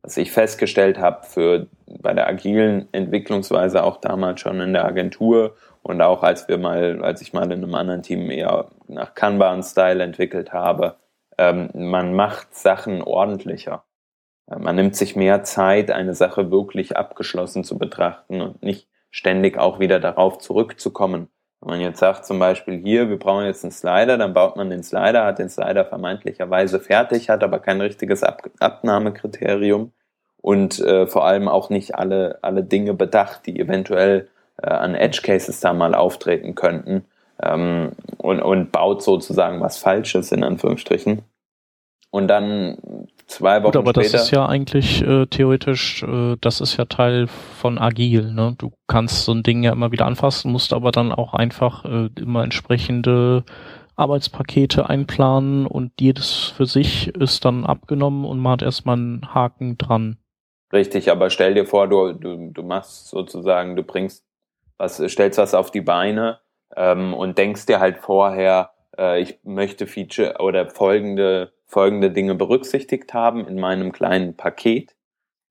[0.02, 5.56] Was ich festgestellt habe für bei der agilen Entwicklungsweise auch damals schon in der Agentur
[5.83, 10.01] und auch als wir mal, als ich mal in einem anderen Team eher nach Kanban-Style
[10.01, 10.95] entwickelt habe,
[11.37, 13.83] ähm, man macht Sachen ordentlicher.
[14.47, 19.79] Man nimmt sich mehr Zeit, eine Sache wirklich abgeschlossen zu betrachten und nicht ständig auch
[19.79, 21.29] wieder darauf zurückzukommen.
[21.61, 24.69] Wenn man jetzt sagt zum Beispiel hier, wir brauchen jetzt einen Slider, dann baut man
[24.69, 29.93] den Slider, hat den Slider vermeintlicherweise fertig, hat aber kein richtiges Ab Abnahmekriterium
[30.41, 34.29] und äh, vor allem auch nicht alle, alle Dinge bedacht, die eventuell
[34.61, 37.05] äh, an Edge Cases da mal auftreten könnten
[37.41, 41.23] ähm, und, und baut sozusagen was Falsches in Anführungsstrichen.
[42.11, 42.77] Und dann
[43.25, 46.85] zwei Wochen Gut, aber später, das ist ja eigentlich äh, theoretisch, äh, das ist ja
[46.85, 48.31] Teil von Agil.
[48.31, 48.55] Ne?
[48.57, 52.09] Du kannst so ein Ding ja immer wieder anfassen, musst aber dann auch einfach äh,
[52.19, 53.43] immer entsprechende
[53.95, 59.77] Arbeitspakete einplanen und jedes für sich ist dann abgenommen und man hat erstmal einen Haken
[59.77, 60.17] dran.
[60.71, 64.23] Richtig, aber stell dir vor, du, du, du machst sozusagen, du bringst
[64.77, 66.39] was, stellst was auf die Beine
[66.75, 73.13] ähm, und denkst dir halt vorher, äh, ich möchte Feature oder folgende, folgende Dinge berücksichtigt
[73.13, 74.95] haben in meinem kleinen Paket.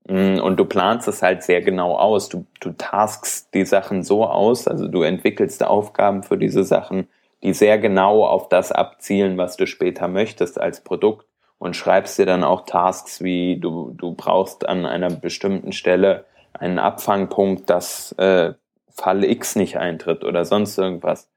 [0.08, 2.28] Mm, und du planst es halt sehr genau aus.
[2.28, 7.08] Du, du taskst die Sachen so aus, also du entwickelst Aufgaben für diese Sachen,
[7.42, 11.26] die sehr genau auf das abzielen, was du später möchtest als Produkt
[11.58, 16.78] und schreibst dir dann auch Tasks wie du, du brauchst an einer bestimmten Stelle einen
[16.78, 18.54] Abfangpunkt, dass äh,
[18.94, 21.28] Fall X nicht eintritt oder sonst irgendwas.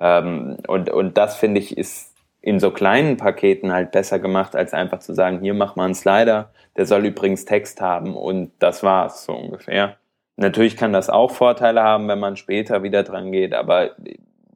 [0.00, 4.74] Ähm, und, und das finde ich ist in so kleinen Paketen halt besser gemacht, als
[4.74, 8.82] einfach zu sagen, hier mach mal einen Slider, der soll übrigens Text haben und das
[8.82, 9.96] war's so ungefähr.
[10.36, 13.92] Natürlich kann das auch Vorteile haben, wenn man später wieder dran geht, aber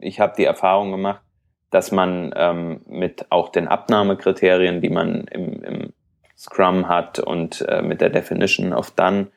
[0.00, 1.22] ich habe die Erfahrung gemacht,
[1.70, 5.92] dass man ähm, mit auch den Abnahmekriterien, die man im, im
[6.36, 9.28] Scrum hat und äh, mit der Definition of Done,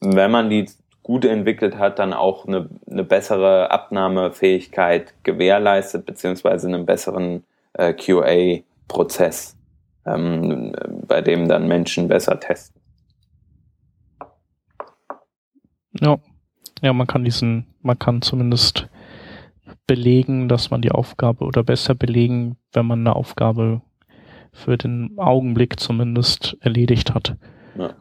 [0.00, 0.68] wenn man die
[1.04, 9.56] gut entwickelt hat, dann auch eine, eine bessere Abnahmefähigkeit gewährleistet, beziehungsweise einen besseren äh, QA-Prozess,
[10.06, 10.74] ähm,
[11.06, 12.80] bei dem dann Menschen besser testen.
[16.00, 16.18] Ja.
[16.82, 18.88] Ja, man kann diesen, man kann zumindest
[19.86, 23.82] belegen, dass man die Aufgabe oder besser belegen, wenn man eine Aufgabe
[24.52, 27.36] für den Augenblick zumindest erledigt hat.
[27.76, 27.94] Ja,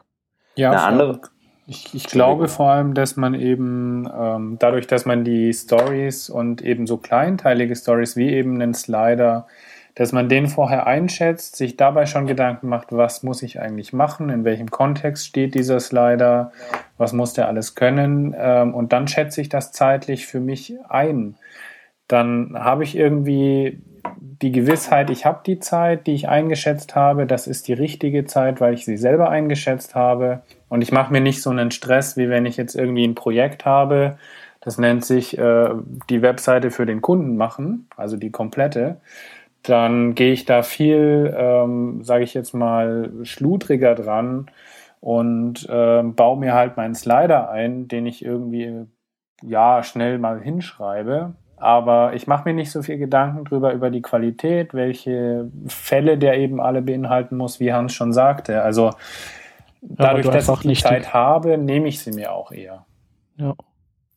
[0.56, 1.22] ja eine andere,
[1.66, 6.62] ich, ich glaube vor allem, dass man eben ähm, dadurch, dass man die Stories und
[6.62, 9.48] eben so kleinteilige Stories wie eben einen Slider,
[9.96, 14.30] dass man den vorher einschätzt, sich dabei schon Gedanken macht, was muss ich eigentlich machen,
[14.30, 16.52] in welchem Kontext steht dieser Slider,
[16.98, 21.36] was muss der alles können ähm, und dann schätze ich das zeitlich für mich ein.
[22.08, 23.80] Dann habe ich irgendwie
[24.44, 28.60] die Gewissheit, ich habe die Zeit, die ich eingeschätzt habe, das ist die richtige Zeit,
[28.60, 30.42] weil ich sie selber eingeschätzt habe.
[30.70, 33.66] Und ich mache mir nicht so einen Stress, wie wenn ich jetzt irgendwie ein Projekt
[33.66, 34.18] habe,
[34.60, 35.70] das nennt sich äh,
[36.10, 39.02] die Webseite für den Kunden machen, also die komplette.
[39.62, 44.50] Dann gehe ich da viel, ähm, sage ich jetzt mal, schludriger dran
[45.00, 48.86] und äh, baue mir halt meinen Slider ein, den ich irgendwie
[49.42, 54.02] ja schnell mal hinschreibe aber ich mache mir nicht so viel Gedanken drüber über die
[54.02, 58.62] Qualität, welche Fälle der eben alle beinhalten muss, wie Hans schon sagte.
[58.62, 58.92] Also
[59.82, 61.10] dadurch, dass ich die Zeit die...
[61.10, 62.86] habe, nehme ich sie mir auch eher.
[63.38, 63.56] Ja.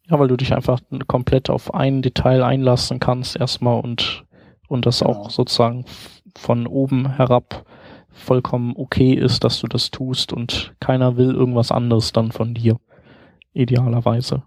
[0.09, 4.25] Ja, weil du dich einfach komplett auf ein Detail einlassen kannst erstmal und,
[4.69, 5.11] und das genau.
[5.11, 5.85] auch sozusagen
[6.39, 7.65] von oben herab
[8.17, 12.79] vollkommen okay ist, dass du das tust und keiner will irgendwas anderes dann von dir.
[13.53, 14.43] Idealerweise.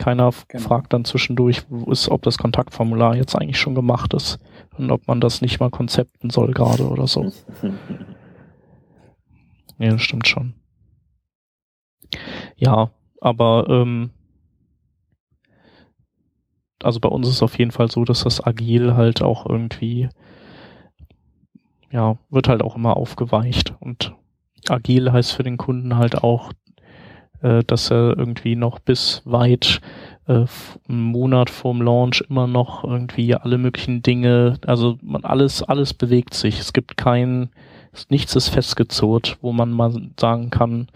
[0.00, 0.64] Keiner genau.
[0.64, 4.38] fragt dann zwischendurch, ist, ob das Kontaktformular jetzt eigentlich schon gemacht ist
[4.78, 7.24] und ob man das nicht mal konzepten soll gerade oder so.
[9.78, 10.54] ja, das stimmt schon.
[12.56, 14.08] Ja, aber ähm,
[16.82, 20.08] also bei uns ist auf jeden Fall so, dass das Agil halt auch irgendwie,
[21.90, 24.14] ja, wird halt auch immer aufgeweicht und
[24.66, 26.54] Agil heißt für den Kunden halt auch,
[27.42, 29.80] äh, dass er irgendwie noch bis weit
[30.26, 30.44] äh,
[30.88, 36.34] einen Monat vorm Launch immer noch irgendwie alle möglichen Dinge, also man alles, alles bewegt
[36.34, 36.60] sich.
[36.60, 37.50] Es gibt kein,
[38.08, 40.88] nichts ist festgezurrt, wo man mal sagen kann,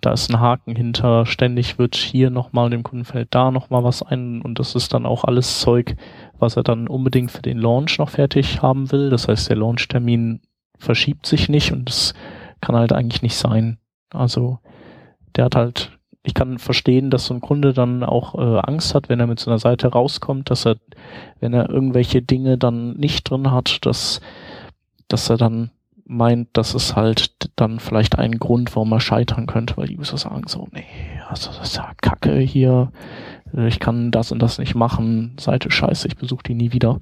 [0.00, 4.02] da ist ein Haken hinter, ständig wird hier nochmal dem Kunden fällt da nochmal was
[4.02, 5.96] ein und das ist dann auch alles Zeug,
[6.38, 9.10] was er dann unbedingt für den Launch noch fertig haben will.
[9.10, 10.40] Das heißt, der Launchtermin
[10.78, 12.14] verschiebt sich nicht und das
[12.62, 13.78] kann halt eigentlich nicht sein.
[14.12, 14.58] Also
[15.36, 19.08] der hat halt, ich kann verstehen, dass so ein Kunde dann auch äh, Angst hat,
[19.08, 20.76] wenn er mit so einer Seite rauskommt, dass er,
[21.40, 24.20] wenn er irgendwelche Dinge dann nicht drin hat, dass,
[25.08, 25.70] dass er dann
[26.04, 30.18] meint, das ist halt dann vielleicht ein Grund, warum er scheitern könnte, weil die User
[30.18, 30.84] sagen so, nee,
[31.28, 32.90] also das ist ja Kacke hier,
[33.52, 36.98] ich kann das und das nicht machen, Seite scheiße, ich besuche die nie wieder.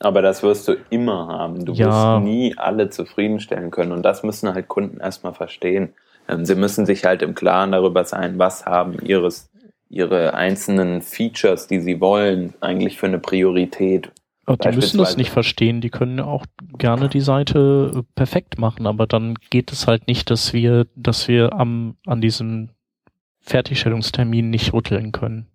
[0.00, 1.64] Aber das wirst du immer haben.
[1.64, 1.86] Du ja.
[1.86, 3.92] wirst nie alle zufriedenstellen können.
[3.92, 5.92] Und das müssen halt Kunden erstmal verstehen.
[6.28, 9.50] Ähm, sie müssen sich halt im Klaren darüber sein, was haben ihres,
[9.88, 14.12] ihre einzelnen Features, die sie wollen, eigentlich für eine Priorität.
[14.46, 15.82] Aber die müssen das nicht verstehen.
[15.82, 16.46] Die können auch
[16.78, 21.28] gerne die Seite äh, perfekt machen, aber dann geht es halt nicht, dass wir, dass
[21.28, 22.70] wir am, an diesem
[23.40, 25.48] Fertigstellungstermin nicht rütteln können.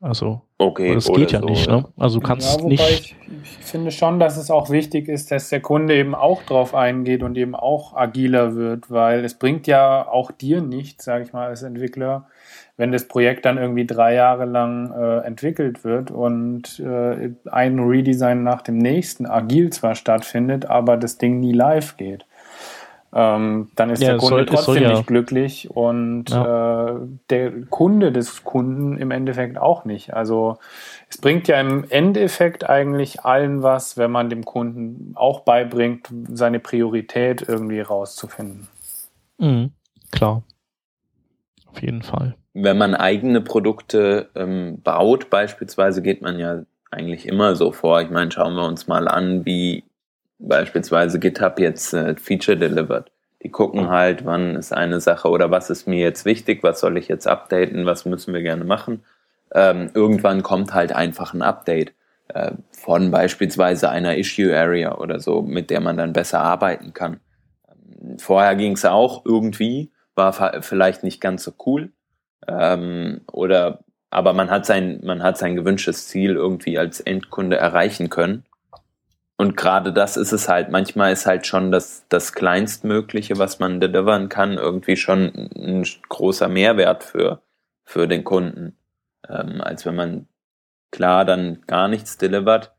[0.00, 1.84] Also, okay, das geht ja so, nicht, ne?
[1.96, 2.82] Also du kannst ja, nicht.
[2.82, 6.74] Ich, ich, finde schon, dass es auch wichtig ist, dass der Kunde eben auch drauf
[6.74, 11.32] eingeht und eben auch agiler wird, weil es bringt ja auch dir nichts, sage ich
[11.32, 12.26] mal, als Entwickler,
[12.76, 18.42] wenn das Projekt dann irgendwie drei Jahre lang äh, entwickelt wird und äh, ein Redesign
[18.42, 22.24] nach dem nächsten agil zwar stattfindet, aber das Ding nie live geht
[23.14, 24.90] ähm, dann ist ja, der Kunde soll, trotzdem ja.
[24.90, 26.88] nicht glücklich und ja.
[26.88, 26.94] äh,
[27.30, 30.12] der Kunde des Kunden im Endeffekt auch nicht.
[30.12, 30.58] Also
[31.08, 36.60] es bringt ja im Endeffekt eigentlich allen was, wenn man dem Kunden auch beibringt, seine
[36.60, 38.68] Priorität irgendwie rauszufinden.
[39.38, 39.72] Mhm,
[40.10, 40.42] klar.
[41.66, 42.34] Auf jeden Fall.
[42.52, 48.02] Wenn man eigene Produkte ähm, baut, beispielsweise, geht man ja eigentlich immer so vor.
[48.02, 49.84] Ich meine, schauen wir uns mal an, wie
[50.38, 53.10] beispielsweise GitHub jetzt äh, Feature delivered.
[53.42, 56.96] Die gucken halt, wann ist eine Sache oder was ist mir jetzt wichtig, was soll
[56.96, 59.04] ich jetzt updaten, was müssen wir gerne machen.
[59.54, 61.92] Ähm, irgendwann kommt halt einfach ein Update
[62.28, 67.20] äh, von beispielsweise einer Issue Area oder so, mit der man dann besser arbeiten kann.
[67.68, 71.92] Ähm, vorher ging es auch irgendwie, war vielleicht nicht ganz so cool.
[72.46, 78.08] Ähm, oder aber man hat sein, man hat sein gewünschtes Ziel irgendwie als Endkunde erreichen
[78.08, 78.44] können.
[79.40, 80.68] Und gerade das ist es halt.
[80.68, 86.48] Manchmal ist halt schon das, das Kleinstmögliche, was man delivern kann, irgendwie schon ein großer
[86.48, 87.40] Mehrwert für,
[87.84, 88.76] für den Kunden.
[89.28, 90.26] Ähm, als wenn man
[90.90, 92.72] klar dann gar nichts delivert.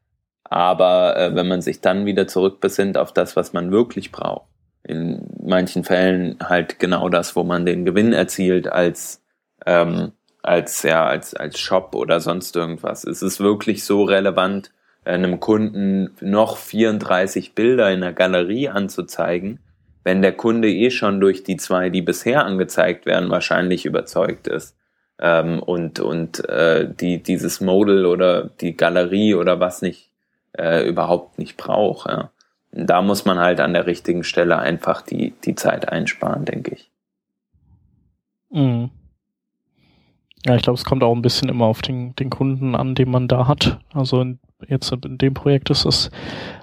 [0.43, 4.50] Aber äh, wenn man sich dann wieder zurückbesinnt auf das, was man wirklich braucht,
[4.84, 9.24] in manchen Fällen halt genau das, wo man den Gewinn erzielt als,
[9.65, 10.12] ähm,
[10.43, 13.06] als, ja, als, als Shop oder sonst irgendwas.
[13.06, 14.72] Es ist wirklich so relevant,
[15.10, 19.60] einem Kunden noch 34 Bilder in der Galerie anzuzeigen,
[20.04, 24.76] wenn der Kunde eh schon durch die zwei, die bisher angezeigt werden, wahrscheinlich überzeugt ist
[25.19, 30.10] ähm, und, und äh, die, dieses Model oder die Galerie oder was nicht
[30.58, 32.10] äh, überhaupt nicht braucht.
[32.10, 32.32] Ja.
[32.72, 36.89] Da muss man halt an der richtigen Stelle einfach die, die Zeit einsparen, denke ich.
[38.52, 38.91] Mhm.
[40.45, 43.12] Ja, ich glaube, es kommt auch ein bisschen immer auf den, den Kunden an, den
[43.12, 43.80] man da hat.
[43.93, 46.12] Also in jetzt in dem Projekt ist es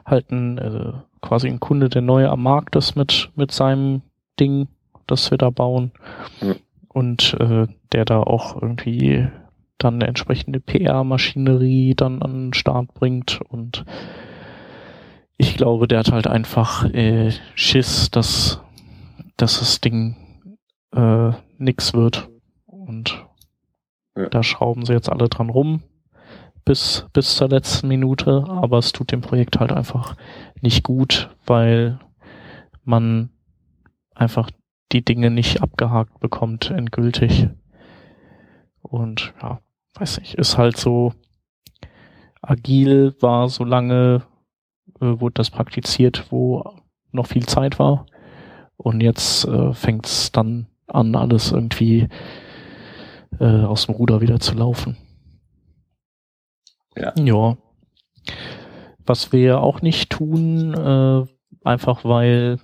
[0.05, 0.93] halt ein äh,
[1.27, 4.03] quasi ein Kunde, der neu am Markt ist mit, mit seinem
[4.39, 4.69] Ding,
[5.07, 5.93] das wir da bauen.
[6.41, 6.57] Mhm.
[6.89, 9.29] Und äh, der da auch irgendwie
[9.79, 13.41] dann eine entsprechende PR-Maschinerie dann an den Start bringt.
[13.49, 13.85] Und
[15.37, 18.61] ich glaube, der hat halt einfach äh, Schiss, dass,
[19.37, 20.17] dass das Ding
[20.93, 22.31] äh, nix wird.
[22.65, 23.27] Und
[24.17, 24.29] ja.
[24.31, 25.83] da schrauben sie jetzt alle dran rum
[26.67, 30.17] bis, bis zur letzten Minute, aber es tut dem Projekt halt einfach
[30.61, 31.99] nicht gut, weil
[32.85, 33.31] man
[34.15, 34.51] einfach
[34.93, 37.49] die Dinge nicht abgehakt bekommt, endgültig.
[38.83, 39.61] Und ja,
[39.95, 41.13] weiß nicht, ist halt so,
[42.43, 44.23] agil war so lange,
[45.01, 46.65] äh, wurde das praktiziert, wo
[47.13, 48.07] noch viel Zeit war.
[48.77, 52.09] Und jetzt äh, fängt es dann an, alles irgendwie
[53.39, 54.97] äh, aus dem Ruder wieder zu laufen.
[56.97, 57.13] Ja.
[57.17, 57.57] ja.
[59.05, 61.27] Was wir auch nicht tun, äh,
[61.67, 62.59] einfach weil,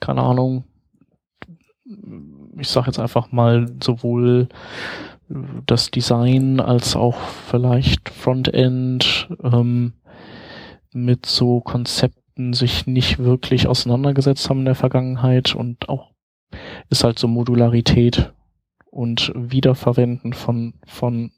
[0.00, 0.64] keine Ahnung,
[2.58, 4.48] ich sag jetzt einfach mal sowohl
[5.66, 9.94] das Design als auch vielleicht Frontend ähm,
[10.92, 16.10] mit so Konzepten sich nicht wirklich auseinandergesetzt haben in der Vergangenheit und auch
[16.90, 18.32] ist halt so Modularität
[18.90, 21.32] und Wiederverwenden von, von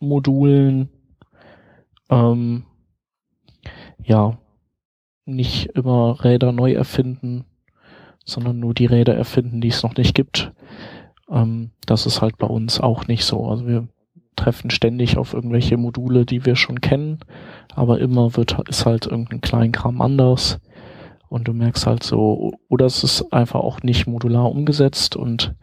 [0.00, 0.90] Modulen
[2.10, 2.64] ähm,
[4.02, 4.38] ja,
[5.24, 7.44] nicht immer Räder neu erfinden,
[8.24, 10.52] sondern nur die Räder erfinden, die es noch nicht gibt.
[11.30, 13.46] Ähm, das ist halt bei uns auch nicht so.
[13.46, 13.88] Also wir
[14.36, 17.18] treffen ständig auf irgendwelche Module, die wir schon kennen,
[17.74, 20.60] aber immer wird ist halt irgendein Kleinkram anders
[21.28, 25.54] und du merkst halt so, oder es ist einfach auch nicht modular umgesetzt und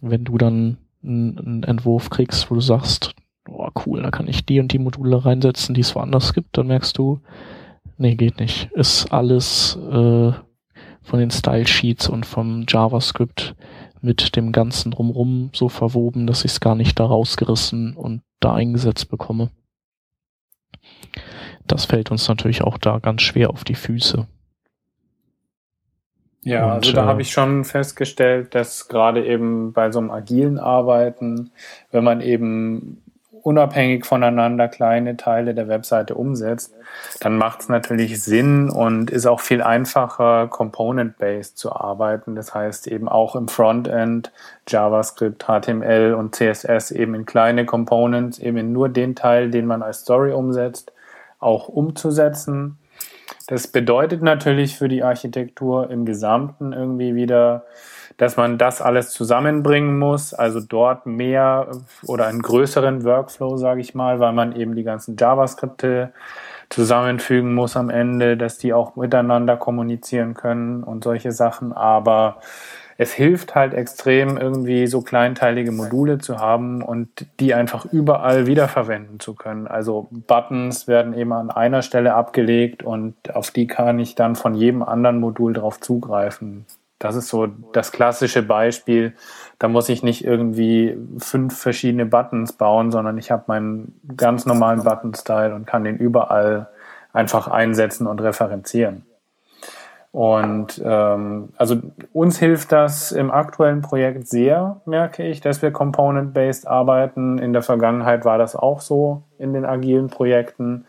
[0.00, 3.14] wenn du dann einen Entwurf kriegst, wo du sagst,
[3.50, 6.68] oh cool, da kann ich die und die Module reinsetzen, die es woanders gibt, dann
[6.68, 7.20] merkst du,
[8.00, 8.72] Nee, geht nicht.
[8.72, 10.32] Ist alles äh,
[11.02, 13.54] von den Style Sheets und vom JavaScript
[14.00, 18.54] mit dem ganzen drumrum so verwoben, dass ich es gar nicht da rausgerissen und da
[18.54, 19.50] eingesetzt bekomme.
[21.66, 24.26] Das fällt uns natürlich auch da ganz schwer auf die Füße.
[26.42, 30.10] Ja, und, also da äh, habe ich schon festgestellt, dass gerade eben bei so einem
[30.10, 31.50] agilen Arbeiten,
[31.90, 33.02] wenn man eben
[33.42, 36.74] unabhängig voneinander kleine Teile der Webseite umsetzt,
[37.20, 42.34] dann macht es natürlich Sinn und ist auch viel einfacher, component-based zu arbeiten.
[42.34, 44.32] Das heißt eben auch im Frontend
[44.68, 49.82] JavaScript, HTML und CSS eben in kleine Components, eben in nur den Teil, den man
[49.82, 50.92] als Story umsetzt,
[51.38, 52.78] auch umzusetzen.
[53.50, 57.64] Das bedeutet natürlich für die Architektur im Gesamten irgendwie wieder,
[58.16, 61.66] dass man das alles zusammenbringen muss, also dort mehr
[62.06, 66.12] oder einen größeren Workflow, sage ich mal, weil man eben die ganzen JavaScripte
[66.68, 71.72] zusammenfügen muss am Ende, dass die auch miteinander kommunizieren können und solche Sachen.
[71.72, 72.36] Aber
[73.00, 77.08] es hilft halt extrem, irgendwie so kleinteilige Module zu haben und
[77.40, 79.66] die einfach überall wiederverwenden zu können.
[79.66, 84.54] Also Buttons werden eben an einer Stelle abgelegt und auf die kann ich dann von
[84.54, 86.66] jedem anderen Modul drauf zugreifen.
[86.98, 89.14] Das ist so das klassische Beispiel.
[89.58, 94.84] Da muss ich nicht irgendwie fünf verschiedene Buttons bauen, sondern ich habe meinen ganz normalen
[94.84, 96.68] Button-Style und kann den überall
[97.14, 99.06] einfach einsetzen und referenzieren.
[100.12, 101.76] Und ähm, also
[102.12, 107.38] uns hilft das im aktuellen Projekt sehr, merke ich, dass wir component-based arbeiten.
[107.38, 110.86] In der Vergangenheit war das auch so in den agilen Projekten.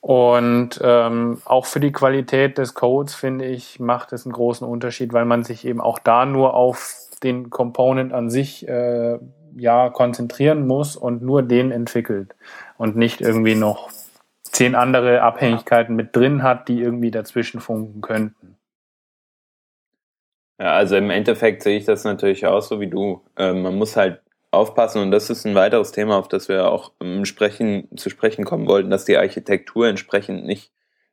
[0.00, 5.12] Und ähm, auch für die Qualität des Codes, finde ich, macht es einen großen Unterschied,
[5.12, 9.18] weil man sich eben auch da nur auf den Component an sich äh,
[9.56, 12.34] ja konzentrieren muss und nur den entwickelt
[12.78, 13.90] und nicht irgendwie noch
[14.52, 18.56] zehn andere Abhängigkeiten mit drin hat, die irgendwie dazwischen funken könnten.
[20.58, 23.22] Ja, also im Endeffekt sehe ich das natürlich auch so wie du.
[23.36, 24.20] Ähm, man muss halt
[24.50, 28.44] aufpassen und das ist ein weiteres Thema, auf das wir auch ähm, sprechen, zu sprechen
[28.44, 30.72] kommen wollten, dass die Architektur entsprechend nicht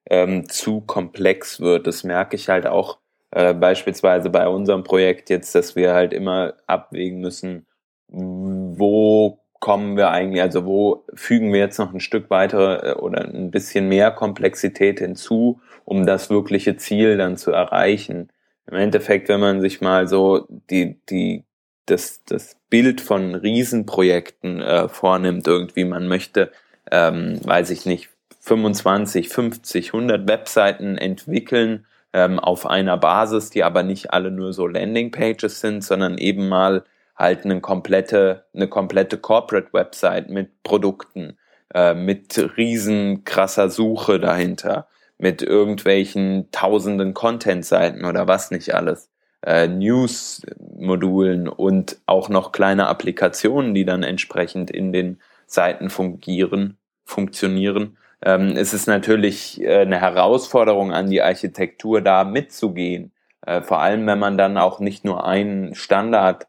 [0.09, 1.87] ähm, zu komplex wird.
[1.87, 2.97] Das merke ich halt auch
[3.31, 7.67] äh, beispielsweise bei unserem Projekt jetzt, dass wir halt immer abwägen müssen,
[8.07, 13.25] wo kommen wir eigentlich, also wo fügen wir jetzt noch ein Stück weitere äh, oder
[13.25, 18.29] ein bisschen mehr Komplexität hinzu, um das wirkliche Ziel dann zu erreichen.
[18.69, 21.43] Im Endeffekt, wenn man sich mal so die, die,
[21.85, 26.51] das, das Bild von Riesenprojekten äh, vornimmt, irgendwie, man möchte,
[26.91, 28.09] ähm, weiß ich nicht,
[28.41, 34.67] 25, 50, 100 Webseiten entwickeln ähm, auf einer Basis, die aber nicht alle nur so
[34.67, 36.83] Landingpages sind, sondern eben mal
[37.17, 41.37] halt eine komplette, eine komplette Corporate Website mit Produkten,
[41.73, 44.87] äh, mit riesen krasser Suche dahinter,
[45.17, 49.09] mit irgendwelchen tausenden Content-Seiten oder was nicht alles,
[49.41, 57.97] äh, News-Modulen und auch noch kleine Applikationen, die dann entsprechend in den Seiten fungieren, funktionieren.
[58.21, 63.11] Ähm, es ist natürlich äh, eine Herausforderung an die Architektur, da mitzugehen.
[63.45, 66.47] Äh, vor allem, wenn man dann auch nicht nur einen Standard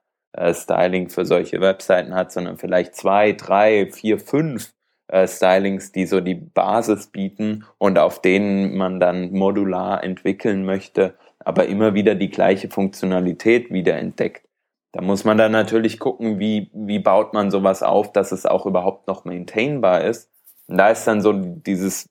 [0.55, 4.73] Styling für solche Webseiten hat, sondern vielleicht zwei, drei, vier, fünf
[5.09, 11.15] äh, Stylings, die so die Basis bieten und auf denen man dann modular entwickeln möchte,
[11.41, 14.47] aber immer wieder die gleiche Funktionalität wieder entdeckt.
[14.93, 18.67] Da muss man dann natürlich gucken, wie, wie baut man sowas auf, dass es auch
[18.67, 20.31] überhaupt noch maintainbar ist.
[20.67, 22.09] Und da ist dann so dieses,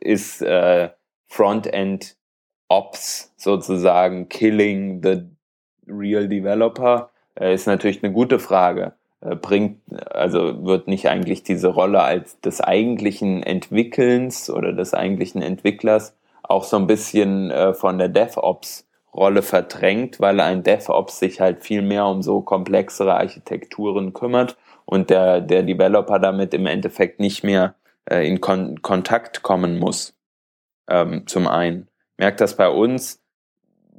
[0.00, 0.90] ist äh,
[1.26, 2.16] Frontend
[2.68, 5.22] Ops sozusagen killing the
[5.86, 8.94] real developer äh, ist natürlich eine gute Frage.
[9.20, 9.80] Äh, bringt,
[10.10, 16.64] also wird nicht eigentlich diese Rolle als des eigentlichen Entwickelns oder des eigentlichen Entwicklers auch
[16.64, 21.82] so ein bisschen äh, von der DevOps Rolle verdrängt, weil ein DevOps sich halt viel
[21.82, 27.74] mehr um so komplexere Architekturen kümmert und der, der Developer damit im Endeffekt nicht mehr
[28.08, 30.14] äh, in Kon Kontakt kommen muss.
[30.88, 31.88] Ähm, zum einen.
[32.16, 33.20] Merkt das bei uns,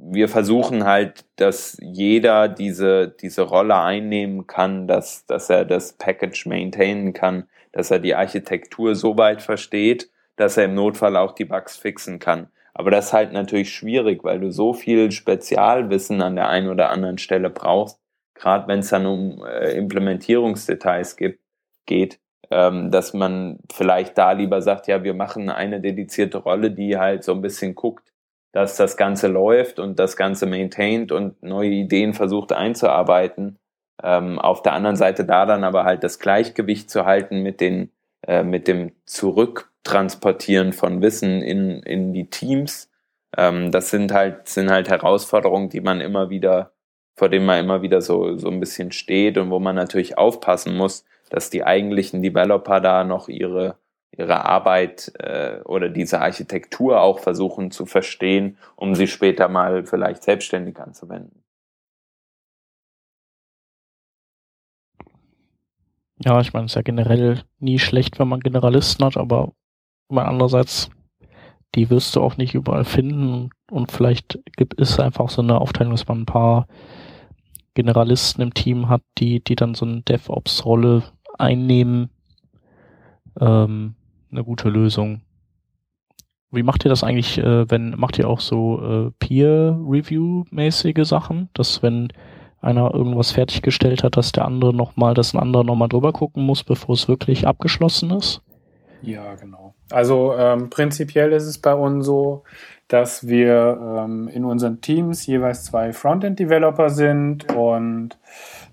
[0.02, 6.46] wir versuchen halt, dass jeder diese, diese Rolle einnehmen kann, dass, dass er das Package
[6.46, 11.44] maintainen kann, dass er die Architektur so weit versteht, dass er im Notfall auch die
[11.44, 12.48] Bugs fixen kann.
[12.72, 16.90] Aber das ist halt natürlich schwierig, weil du so viel Spezialwissen an der einen oder
[16.90, 18.00] anderen Stelle brauchst,
[18.34, 21.40] gerade wenn es dann um äh, Implementierungsdetails gibt,
[21.84, 22.20] geht,
[22.50, 27.22] ähm, dass man vielleicht da lieber sagt, ja, wir machen eine dedizierte Rolle, die halt
[27.22, 28.09] so ein bisschen guckt,
[28.52, 33.58] dass das Ganze läuft und das Ganze maintained und neue Ideen versucht einzuarbeiten.
[34.02, 37.90] Ähm, auf der anderen Seite da dann aber halt das Gleichgewicht zu halten mit den
[38.26, 42.90] äh, mit dem Zurück Transportieren von Wissen in, in die Teams.
[43.36, 46.72] Ähm, das sind halt, sind halt Herausforderungen, die man immer wieder,
[47.16, 50.76] vor denen man immer wieder so, so ein bisschen steht und wo man natürlich aufpassen
[50.76, 53.78] muss, dass die eigentlichen Developer da noch ihre,
[54.20, 60.22] ihre Arbeit äh, oder diese Architektur auch versuchen zu verstehen, um sie später mal vielleicht
[60.22, 61.42] selbstständig anzuwenden.
[66.22, 69.52] Ja, ich meine, es ist ja generell nie schlecht, wenn man Generalisten hat, aber
[70.10, 70.90] andererseits,
[71.74, 75.92] die wirst du auch nicht überall finden und vielleicht gibt es einfach so eine Aufteilung,
[75.92, 76.66] dass man ein paar
[77.72, 81.04] Generalisten im Team hat, die, die dann so eine DevOps-Rolle
[81.38, 82.10] einnehmen.
[83.40, 83.94] Ähm,
[84.30, 85.22] eine gute Lösung.
[86.50, 91.82] Wie macht ihr das eigentlich, äh, wenn, macht ihr auch so äh, Peer-Review-mäßige Sachen, dass
[91.82, 92.08] wenn
[92.60, 96.64] einer irgendwas fertiggestellt hat, dass der andere nochmal, dass ein anderer nochmal drüber gucken muss,
[96.64, 98.42] bevor es wirklich abgeschlossen ist?
[99.02, 99.74] Ja, genau.
[99.90, 102.42] Also ähm, prinzipiell ist es bei uns so,
[102.88, 108.18] dass wir ähm, in unseren Teams jeweils zwei Frontend-Developer sind und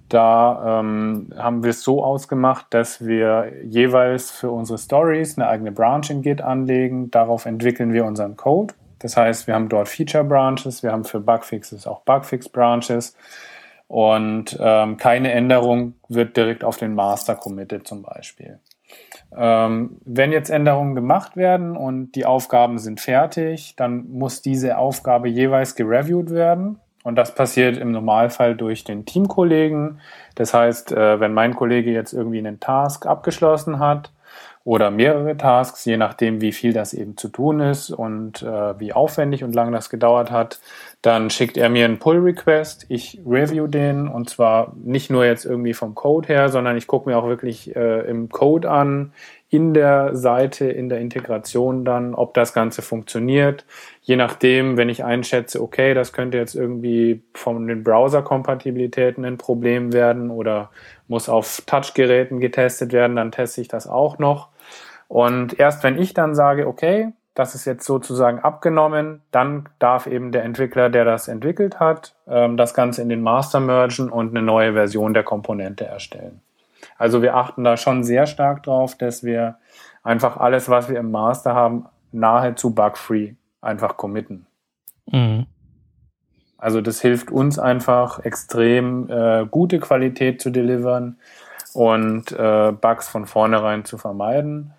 [0.09, 5.71] da ähm, haben wir es so ausgemacht, dass wir jeweils für unsere Stories eine eigene
[5.71, 7.11] Branch in Git anlegen.
[7.11, 8.73] Darauf entwickeln wir unseren Code.
[8.99, 13.15] Das heißt, wir haben dort Feature Branches, wir haben für Bugfixes auch Bugfix Branches
[13.87, 18.59] und ähm, keine Änderung wird direkt auf den Master committed zum Beispiel.
[19.35, 25.27] Ähm, wenn jetzt Änderungen gemacht werden und die Aufgaben sind fertig, dann muss diese Aufgabe
[25.27, 26.79] jeweils gereviewt werden.
[27.07, 30.01] Und das passiert im Normalfall durch den Teamkollegen.
[30.35, 34.11] Das heißt, äh, wenn mein Kollege jetzt irgendwie einen Task abgeschlossen hat,
[34.67, 38.91] oder mehrere Tasks, je nachdem, wie viel das eben zu tun ist und äh, wie
[38.91, 40.59] aufwendig und lang das gedauert hat.
[41.01, 45.73] Dann schickt er mir einen Pull-Request, ich review den und zwar nicht nur jetzt irgendwie
[45.73, 49.13] vom Code her, sondern ich gucke mir auch wirklich äh, im Code an,
[49.49, 53.65] in der Seite, in der Integration dann, ob das Ganze funktioniert.
[54.01, 59.93] Je nachdem, wenn ich einschätze, okay, das könnte jetzt irgendwie von den Browser-Kompatibilitäten ein Problem
[59.93, 60.69] werden oder
[61.07, 64.49] muss auf Touch-Geräten getestet werden, dann teste ich das auch noch.
[65.07, 70.31] Und erst wenn ich dann sage, okay, das ist jetzt sozusagen abgenommen, dann darf eben
[70.31, 74.41] der Entwickler, der das entwickelt hat, ähm, das Ganze in den Master mergen und eine
[74.41, 76.41] neue Version der Komponente erstellen.
[76.97, 79.57] Also wir achten da schon sehr stark drauf, dass wir
[80.03, 84.47] einfach alles, was wir im Master haben, nahezu bugfree einfach committen.
[85.11, 85.45] Mhm.
[86.57, 91.17] Also das hilft uns einfach extrem äh, gute Qualität zu delivern
[91.73, 94.73] und äh, Bugs von vornherein zu vermeiden.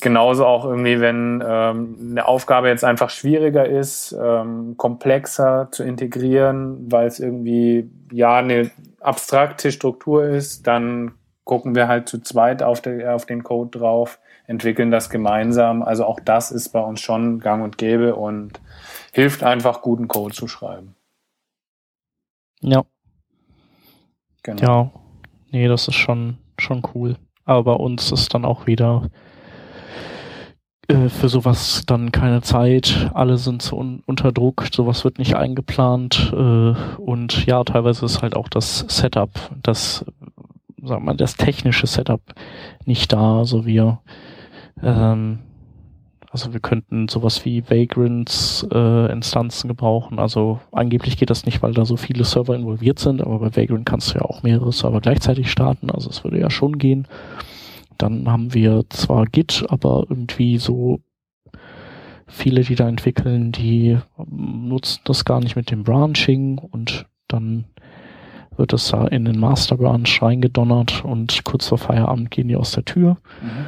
[0.00, 6.92] Genauso auch irgendwie, wenn ähm, eine Aufgabe jetzt einfach schwieriger ist, ähm, komplexer zu integrieren,
[6.92, 8.70] weil es irgendwie ja eine
[9.00, 11.12] abstrakte Struktur ist, dann
[11.48, 15.82] gucken wir halt zu zweit auf, der, auf den Code drauf, entwickeln das gemeinsam.
[15.82, 18.60] Also auch das ist bei uns schon gang und gäbe und
[19.12, 20.94] hilft einfach, guten Code zu schreiben.
[22.60, 22.84] Ja.
[24.42, 24.62] Genau.
[24.62, 24.90] Ja,
[25.50, 27.16] nee, das ist schon, schon cool.
[27.46, 29.08] Aber bei uns ist dann auch wieder
[30.88, 33.10] äh, für sowas dann keine Zeit.
[33.14, 36.30] Alle sind so un unter Druck, sowas wird nicht eingeplant.
[36.34, 39.30] Äh, und ja, teilweise ist halt auch das Setup,
[39.62, 40.04] das,
[40.88, 42.22] sagen wir das technische Setup
[42.84, 44.00] nicht da, so wir
[44.82, 45.40] ähm,
[46.30, 50.18] also wir könnten sowas wie Vagrants äh, Instanzen gebrauchen.
[50.18, 53.86] Also angeblich geht das nicht, weil da so viele Server involviert sind, aber bei Vagrant
[53.86, 55.90] kannst du ja auch mehrere Server gleichzeitig starten.
[55.90, 57.08] Also es würde ja schon gehen.
[57.96, 61.00] Dann haben wir zwar Git, aber irgendwie so
[62.26, 63.98] viele, die da entwickeln, die
[64.30, 67.64] nutzen das gar nicht mit dem Branching und dann
[68.58, 72.72] wird es da in den Master Branch reingedonnert und kurz vor Feierabend gehen die aus
[72.72, 73.16] der Tür.
[73.40, 73.66] Mhm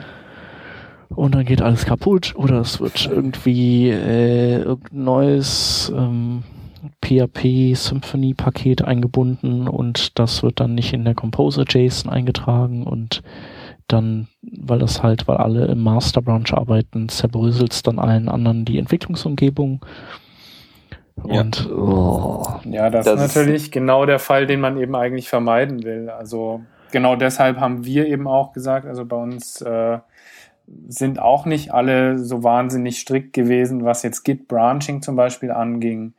[1.15, 6.45] und dann geht alles kaputt oder es wird irgendwie äh, irgendein neues ähm,
[7.05, 13.23] PHP Symphony Paket eingebunden und das wird dann nicht in der Composer JSON eingetragen und
[13.89, 18.65] dann, weil das halt, weil alle im Master Branch arbeiten, zerbröselt es dann allen anderen
[18.65, 19.85] die Entwicklungsumgebung.
[21.23, 25.29] Und ja, oh, ja das, das ist natürlich genau der Fall, den man eben eigentlich
[25.29, 26.11] vermeiden will.
[26.11, 29.99] Also genau deshalb haben wir eben auch gesagt, also bei uns äh,
[30.89, 36.15] sind auch nicht alle so wahnsinnig strikt gewesen, was jetzt Git Branching zum Beispiel anging.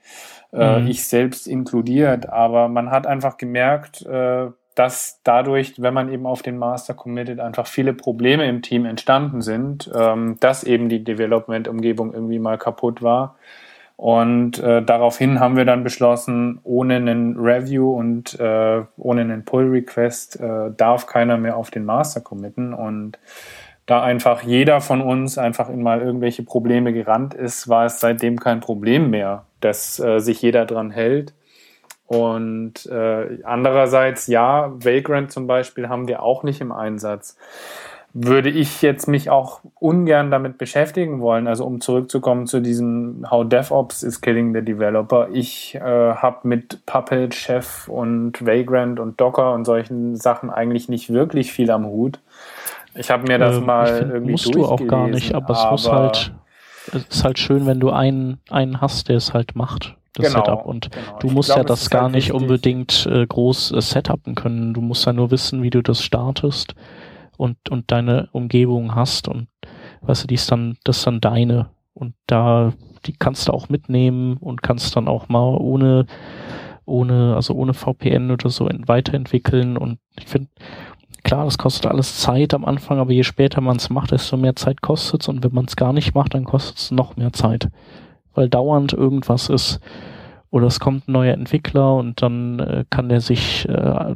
[0.53, 0.87] Äh, mhm.
[0.87, 6.41] ich selbst inkludiert, aber man hat einfach gemerkt, äh, dass dadurch, wenn man eben auf
[6.41, 12.13] den Master committed, einfach viele Probleme im Team entstanden sind, ähm, dass eben die Development-Umgebung
[12.13, 13.35] irgendwie mal kaputt war.
[14.01, 20.39] Und äh, daraufhin haben wir dann beschlossen, ohne einen Review und äh, ohne einen Pull-Request
[20.39, 22.73] äh, darf keiner mehr auf den Master committen.
[22.73, 23.19] Und
[23.85, 28.39] da einfach jeder von uns einfach in mal irgendwelche Probleme gerannt ist, war es seitdem
[28.39, 31.35] kein Problem mehr, dass äh, sich jeder dran hält.
[32.07, 37.37] Und äh, andererseits, ja, Vagrant zum Beispiel haben wir auch nicht im Einsatz.
[38.13, 43.47] Würde ich jetzt mich auch ungern damit beschäftigen wollen, also um zurückzukommen zu diesem How
[43.47, 45.29] DevOps is killing the developer.
[45.31, 51.11] Ich äh, habe mit Puppet, Chef und Vagrant und Docker und solchen Sachen eigentlich nicht
[51.11, 52.19] wirklich viel am Hut.
[52.95, 55.85] Ich habe mir das ähm, mal irgendwie musst du auch gar nicht, aber, aber es
[55.85, 56.33] muss halt,
[56.87, 60.43] es ist halt schön, wenn du einen, einen hast, der es halt macht das genau,
[60.43, 60.65] Setup.
[60.65, 61.19] Und genau.
[61.19, 64.73] du musst glaub, ja das gar halt nicht unbedingt äh, groß äh, setupen können.
[64.73, 66.75] Du musst ja nur wissen, wie du das startest
[67.41, 69.47] und, und deine Umgebung hast und
[70.01, 71.69] weißt du, die ist dann, das ist dann deine.
[71.93, 72.73] Und da,
[73.05, 76.05] die kannst du auch mitnehmen und kannst dann auch mal ohne,
[76.85, 79.77] ohne, also ohne VPN oder so weiterentwickeln.
[79.77, 80.49] Und ich finde,
[81.23, 84.55] klar, das kostet alles Zeit am Anfang, aber je später man es macht, desto mehr
[84.55, 85.27] Zeit kostet es.
[85.27, 87.69] Und wenn man es gar nicht macht, dann kostet es noch mehr Zeit
[88.33, 89.79] weil dauernd irgendwas ist.
[90.49, 94.15] Oder es kommt ein neuer Entwickler und dann äh, kann er sich, äh,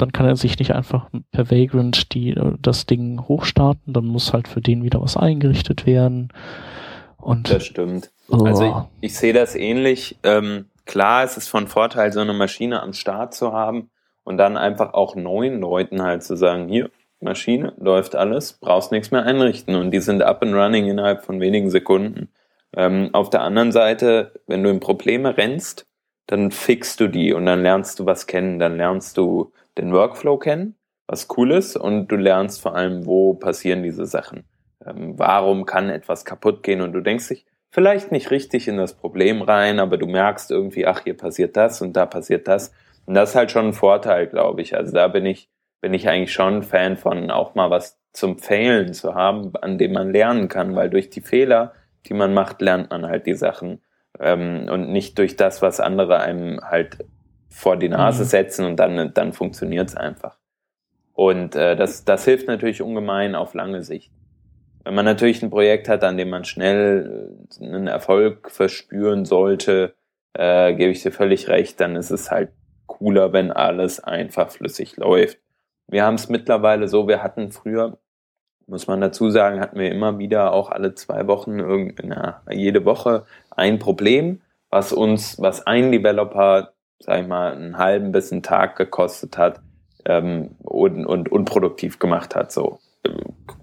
[0.00, 4.48] dann kann er sich nicht einfach per Vagrant die, das Ding hochstarten, dann muss halt
[4.48, 6.32] für den wieder was eingerichtet werden.
[7.16, 8.10] Und, das stimmt.
[8.28, 8.44] Oh.
[8.44, 10.18] Also ich, ich sehe das ähnlich.
[10.22, 13.90] Ähm, klar, es ist von Vorteil, so eine Maschine am Start zu haben
[14.24, 16.90] und dann einfach auch neuen Leuten halt zu sagen, hier,
[17.20, 21.40] Maschine, läuft alles, brauchst nichts mehr einrichten und die sind up and running innerhalb von
[21.40, 22.30] wenigen Sekunden.
[22.74, 25.86] Ähm, auf der anderen Seite, wenn du in Probleme rennst,
[26.26, 28.58] dann fixst du die und dann lernst du was kennen.
[28.58, 30.76] Dann lernst du den Workflow kennen,
[31.06, 34.44] was cool ist, und du lernst vor allem, wo passieren diese Sachen.
[34.84, 36.80] Ähm, warum kann etwas kaputt gehen?
[36.80, 40.86] Und du denkst dich vielleicht nicht richtig in das Problem rein, aber du merkst irgendwie,
[40.86, 42.72] ach, hier passiert das und da passiert das.
[43.06, 44.76] Und das ist halt schon ein Vorteil, glaube ich.
[44.76, 45.48] Also da bin ich,
[45.80, 49.92] bin ich eigentlich schon Fan von, auch mal was zum Failen zu haben, an dem
[49.92, 51.72] man lernen kann, weil durch die Fehler
[52.06, 53.80] die man macht, lernt man halt die Sachen.
[54.18, 56.98] Ähm, und nicht durch das, was andere einem halt
[57.50, 58.28] vor die Nase mhm.
[58.28, 60.38] setzen und dann, dann funktioniert es einfach.
[61.12, 64.10] Und äh, das, das hilft natürlich ungemein auf lange Sicht.
[64.84, 69.94] Wenn man natürlich ein Projekt hat, an dem man schnell äh, einen Erfolg verspüren sollte,
[70.32, 72.50] äh, gebe ich dir völlig recht, dann ist es halt
[72.86, 75.38] cooler, wenn alles einfach flüssig läuft.
[75.88, 77.98] Wir haben es mittlerweile so, wir hatten früher
[78.70, 83.26] muss man dazu sagen, hatten wir immer wieder auch alle zwei Wochen, na, jede Woche
[83.50, 84.40] ein Problem,
[84.70, 89.60] was uns, was ein Developer, sag ich mal, einen halben bis einen Tag gekostet hat
[90.04, 92.78] ähm, und, und unproduktiv gemacht hat, so,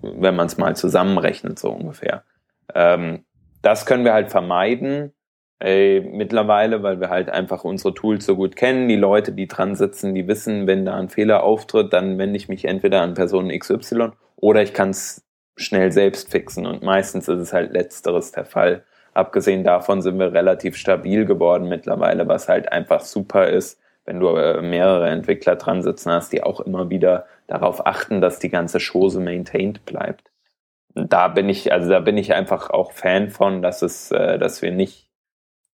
[0.01, 2.23] wenn man es mal zusammenrechnet, so ungefähr.
[2.73, 3.25] Ähm,
[3.61, 5.13] das können wir halt vermeiden,
[5.59, 8.87] äh, mittlerweile, weil wir halt einfach unsere Tools so gut kennen.
[8.87, 12.47] Die Leute, die dran sitzen, die wissen, wenn da ein Fehler auftritt, dann wende ich
[12.47, 15.25] mich entweder an Person XY oder ich kann es
[15.55, 16.67] schnell selbst fixen.
[16.67, 18.83] Und meistens ist es halt letzteres der Fall.
[19.17, 24.27] Abgesehen davon sind wir relativ stabil geworden mittlerweile, was halt einfach super ist, wenn du
[24.35, 28.77] äh, mehrere Entwickler dran sitzen hast, die auch immer wieder darauf achten, dass die ganze
[28.77, 30.29] Chose maintained bleibt.
[30.93, 34.61] Da bin ich, also da bin ich einfach auch Fan von, dass es, äh, dass
[34.61, 35.09] wir nicht,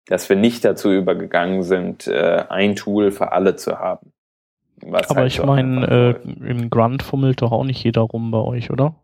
[0.05, 4.13] dass wir nicht dazu übergegangen sind, äh, ein Tool für alle zu haben.
[4.83, 8.39] Was Aber halt ich meine, äh, im Grunt fummelt doch auch nicht jeder rum bei
[8.41, 8.97] euch, oder?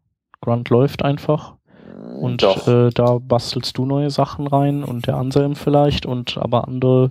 [0.43, 1.57] Grunt läuft einfach.
[1.97, 7.11] Und äh, da bastelst du neue Sachen rein und der Anselm vielleicht und aber andere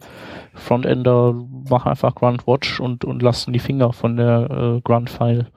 [0.53, 1.35] Frontender
[1.69, 5.47] machen einfach Grunt Watch und, und lassen die Finger von der äh, Grunt-File.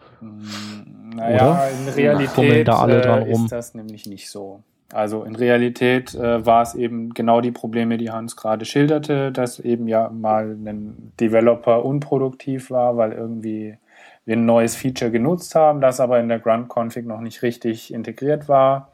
[1.15, 1.69] Naja, Oder?
[1.71, 3.45] in Realität da alle dran äh, rum.
[3.45, 4.63] ist das nämlich nicht so.
[4.93, 9.61] Also in Realität äh, war es eben genau die Probleme, die Hans gerade schilderte, dass
[9.61, 13.77] eben ja mal ein Developer unproduktiv war, weil irgendwie
[14.25, 18.49] wir ein neues Feature genutzt haben, das aber in der Grunt-Config noch nicht richtig integriert
[18.49, 18.89] war.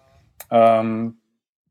[0.51, 1.17] Ähm,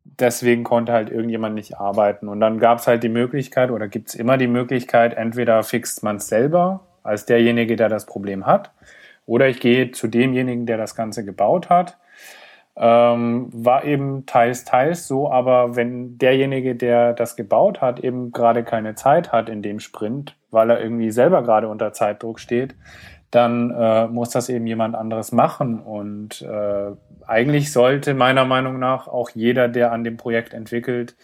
[0.04, 2.28] deswegen konnte halt irgendjemand nicht arbeiten.
[2.28, 6.04] Und dann gab es halt die Möglichkeit oder gibt es immer die Möglichkeit, entweder fixt
[6.04, 8.72] man es selber als derjenige, der das Problem hat,
[9.26, 11.98] oder ich gehe zu demjenigen, der das Ganze gebaut hat
[12.76, 18.64] ähm, war eben teils, teils so, aber wenn derjenige, der das gebaut hat, eben gerade
[18.64, 22.76] keine Zeit hat in dem Sprint, weil er irgendwie selber gerade unter Zeitdruck steht,
[23.34, 25.80] dann äh, muss das eben jemand anderes machen.
[25.80, 26.92] Und äh,
[27.26, 31.16] eigentlich sollte meiner Meinung nach auch jeder, der an dem Projekt entwickelt,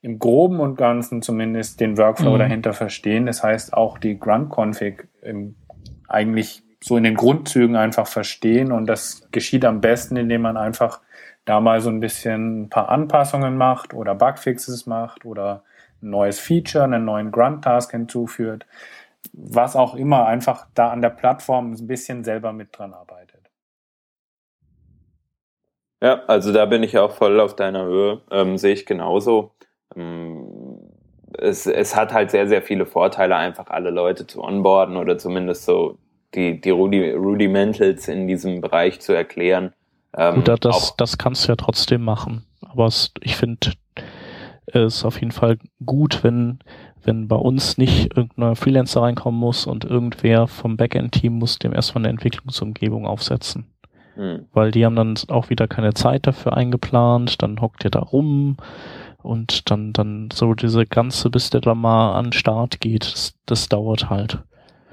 [0.00, 2.38] im Groben und Ganzen zumindest den Workflow mhm.
[2.40, 3.26] dahinter verstehen.
[3.26, 5.06] Das heißt auch die Grunt-Config
[6.08, 8.72] eigentlich so in den Grundzügen einfach verstehen.
[8.72, 11.00] Und das geschieht am besten, indem man einfach
[11.44, 15.62] da mal so ein bisschen ein paar Anpassungen macht oder Bugfixes macht oder
[16.02, 18.66] ein neues Feature, einen neuen Grunt-Task hinzuführt.
[19.32, 23.50] Was auch immer, einfach da an der Plattform ein bisschen selber mit dran arbeitet.
[26.02, 29.52] Ja, also da bin ich auch voll auf deiner Höhe, ähm, sehe ich genauso.
[29.94, 30.80] Ähm,
[31.38, 35.64] es, es hat halt sehr, sehr viele Vorteile, einfach alle Leute zu onboarden oder zumindest
[35.64, 35.98] so
[36.34, 39.74] die, die Rudi Rudimentals in diesem Bereich zu erklären.
[40.16, 42.46] Ähm, Gut, das, das kannst du ja trotzdem machen.
[42.62, 43.72] Aber es, ich finde
[44.66, 46.58] es auf jeden Fall gut, wenn,
[47.04, 52.02] wenn bei uns nicht irgendein Freelancer reinkommen muss und irgendwer vom Backend-Team muss dem erstmal
[52.02, 53.66] eine Entwicklungsumgebung aufsetzen.
[54.14, 54.46] Hm.
[54.52, 58.56] Weil die haben dann auch wieder keine Zeit dafür eingeplant, dann hockt ihr da rum
[59.22, 63.34] und dann, dann so diese ganze, bis der da mal an den Start geht, das,
[63.46, 64.38] das dauert halt.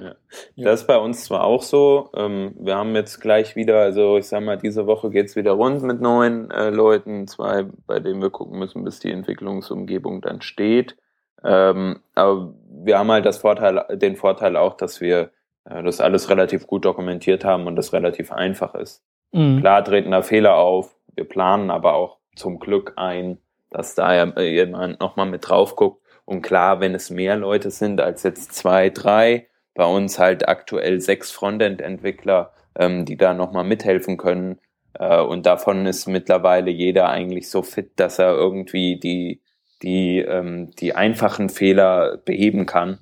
[0.02, 0.16] Ja.
[0.56, 2.10] Das ist bei uns zwar auch so.
[2.16, 5.82] Ähm, wir haben jetzt gleich wieder, also ich sag mal, diese Woche geht's wieder rund
[5.84, 10.96] mit neuen äh, Leuten, zwei, bei denen wir gucken müssen, bis die Entwicklungsumgebung dann steht.
[11.44, 15.32] Ähm, aber wir haben halt das Vorteil, den Vorteil auch, dass wir
[15.66, 19.04] äh, das alles relativ gut dokumentiert haben und das relativ einfach ist.
[19.32, 19.60] Mhm.
[19.60, 23.38] Klar treten da Fehler auf, wir planen aber auch zum Glück ein,
[23.70, 26.02] dass da ja jemand nochmal mit drauf guckt.
[26.26, 31.02] Und klar, wenn es mehr Leute sind als jetzt zwei, drei, bei uns halt aktuell
[31.02, 34.60] sechs Frontend-Entwickler, ähm, die da nochmal mithelfen können.
[34.94, 39.42] Äh, und davon ist mittlerweile jeder eigentlich so fit, dass er irgendwie die,
[39.82, 43.00] die, ähm, die einfachen Fehler beheben kann.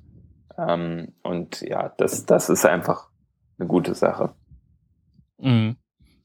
[0.56, 3.08] Ähm, und ja, das, das ist einfach
[3.58, 4.30] eine gute Sache.
[5.38, 5.76] Mhm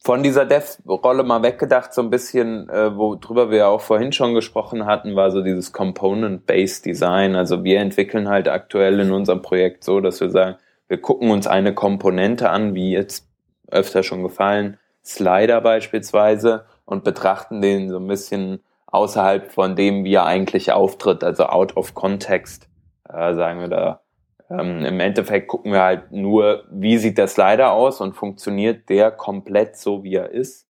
[0.06, 4.34] von dieser Dev-Rolle mal weggedacht, so ein bisschen, äh, worüber wir ja auch vorhin schon
[4.34, 7.36] gesprochen hatten, war so dieses Component-Based Design.
[7.36, 10.58] Also wir entwickeln halt aktuell in unserem Projekt so, dass wir sagen,
[10.90, 13.30] wir gucken uns eine Komponente an, wie jetzt
[13.72, 18.60] öfter schon gefallen, Slider beispielsweise, und betrachten den so ein bisschen
[18.94, 22.70] außerhalb von dem, wie er eigentlich auftritt, also out of context,
[23.10, 24.04] äh, sagen wir da
[24.50, 29.12] ähm, Im Endeffekt gucken wir halt nur, wie sieht der Slider aus und funktioniert der
[29.12, 30.68] komplett so, wie er ist,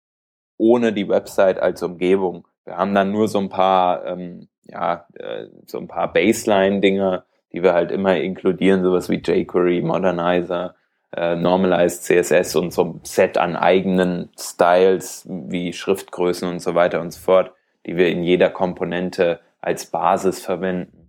[0.56, 2.46] ohne die Website als Umgebung.
[2.64, 7.62] Wir haben dann nur so ein paar, ähm, ja, äh, so ein paar Baseline-Dinge, die
[7.62, 10.74] wir halt immer inkludieren, sowas wie jQuery, Modernizer,
[11.14, 17.00] äh, Normalized CSS und so ein Set an eigenen Styles wie Schriftgrößen und so weiter
[17.00, 17.52] und so fort,
[17.87, 21.09] die wir in jeder Komponente als Basis verwenden.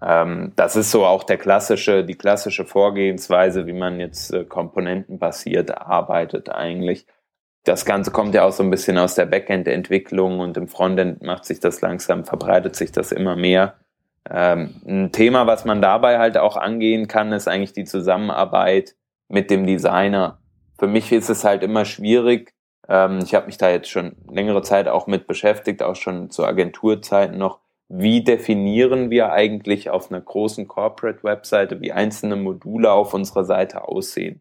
[0.00, 5.76] Ähm, das ist so auch der klassische, die klassische Vorgehensweise, wie man jetzt äh, komponentenbasiert
[5.78, 7.06] arbeitet eigentlich.
[7.64, 11.44] Das Ganze kommt ja auch so ein bisschen aus der Backend-Entwicklung und im Frontend macht
[11.44, 13.76] sich das langsam, verbreitet sich das immer mehr.
[14.28, 18.96] Ähm, ein Thema, was man dabei halt auch angehen kann, ist eigentlich die Zusammenarbeit
[19.28, 20.38] mit dem Designer.
[20.78, 22.52] Für mich ist es halt immer schwierig.
[22.88, 26.44] Ähm, ich habe mich da jetzt schon längere Zeit auch mit beschäftigt, auch schon zu
[26.44, 27.60] Agenturzeiten noch
[27.94, 34.40] wie definieren wir eigentlich auf einer großen Corporate-Webseite, wie einzelne Module auf unserer Seite aussehen.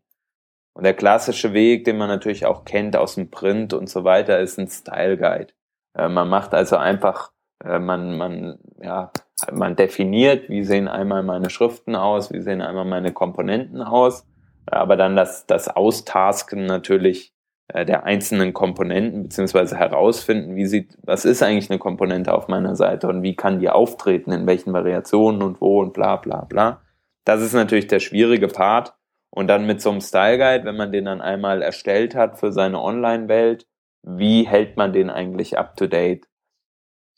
[0.73, 4.39] Und der klassische Weg, den man natürlich auch kennt aus dem Print und so weiter,
[4.39, 5.53] ist ein Style Guide.
[5.97, 9.11] Äh, man macht also einfach, äh, man, man, ja,
[9.51, 14.25] man definiert, wie sehen einmal meine Schriften aus, wie sehen einmal meine Komponenten aus,
[14.65, 17.30] aber dann das, das Austasken natürlich
[17.73, 23.07] der einzelnen Komponenten beziehungsweise herausfinden, wie sieht, was ist eigentlich eine Komponente auf meiner Seite
[23.07, 26.81] und wie kann die auftreten, in welchen Variationen und wo und bla bla bla.
[27.25, 28.93] Das ist natürlich der schwierige Part.
[29.33, 32.51] Und dann mit so einem Style Guide, wenn man den dann einmal erstellt hat für
[32.51, 33.65] seine Online-Welt,
[34.03, 36.27] wie hält man den eigentlich up to date?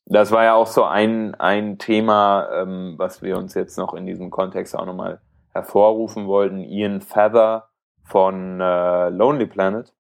[0.05, 4.05] Das war ja auch so ein, ein Thema, ähm, was wir uns jetzt noch in
[4.05, 5.21] diesem Kontext auch nochmal
[5.53, 6.59] hervorrufen wollten.
[6.59, 7.69] Ian Feather
[8.03, 9.93] von äh, Lonely Planet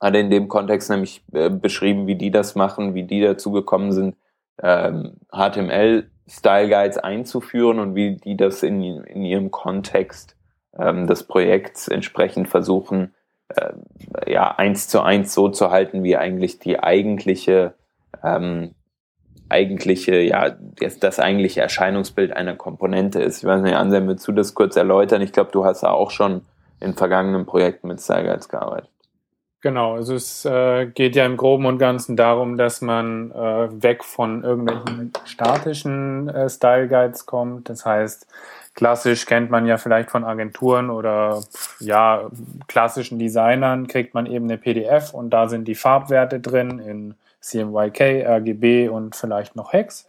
[0.00, 3.92] hat in dem Kontext nämlich äh, beschrieben, wie die das machen, wie die dazu gekommen
[3.92, 4.16] sind,
[4.62, 10.36] ähm, HTML-Style Guides einzuführen und wie die das in, in ihrem Kontext
[10.78, 13.14] ähm, des Projekts entsprechend versuchen,
[13.48, 13.72] äh,
[14.26, 17.74] ja, eins zu eins so zu halten, wie eigentlich die eigentliche,
[18.22, 18.74] ähm,
[19.48, 23.38] eigentliche, ja, das, das eigentliche Erscheinungsbild einer Komponente ist.
[23.38, 25.22] Ich weiß nicht, Anselm, willst du das kurz erläutern?
[25.22, 26.42] Ich glaube, du hast ja auch schon
[26.78, 28.90] in vergangenen Projekten mit Style Guides gearbeitet.
[29.62, 34.04] Genau, also es äh, geht ja im Groben und Ganzen darum, dass man äh, weg
[34.04, 37.68] von irgendwelchen statischen äh, Style Guides kommt.
[37.68, 38.26] Das heißt,
[38.74, 41.42] klassisch kennt man ja vielleicht von Agenturen oder
[41.78, 42.30] ja
[42.68, 48.26] klassischen Designern kriegt man eben eine PDF und da sind die Farbwerte drin in CMYK,
[48.26, 50.06] RGB und vielleicht noch Hex.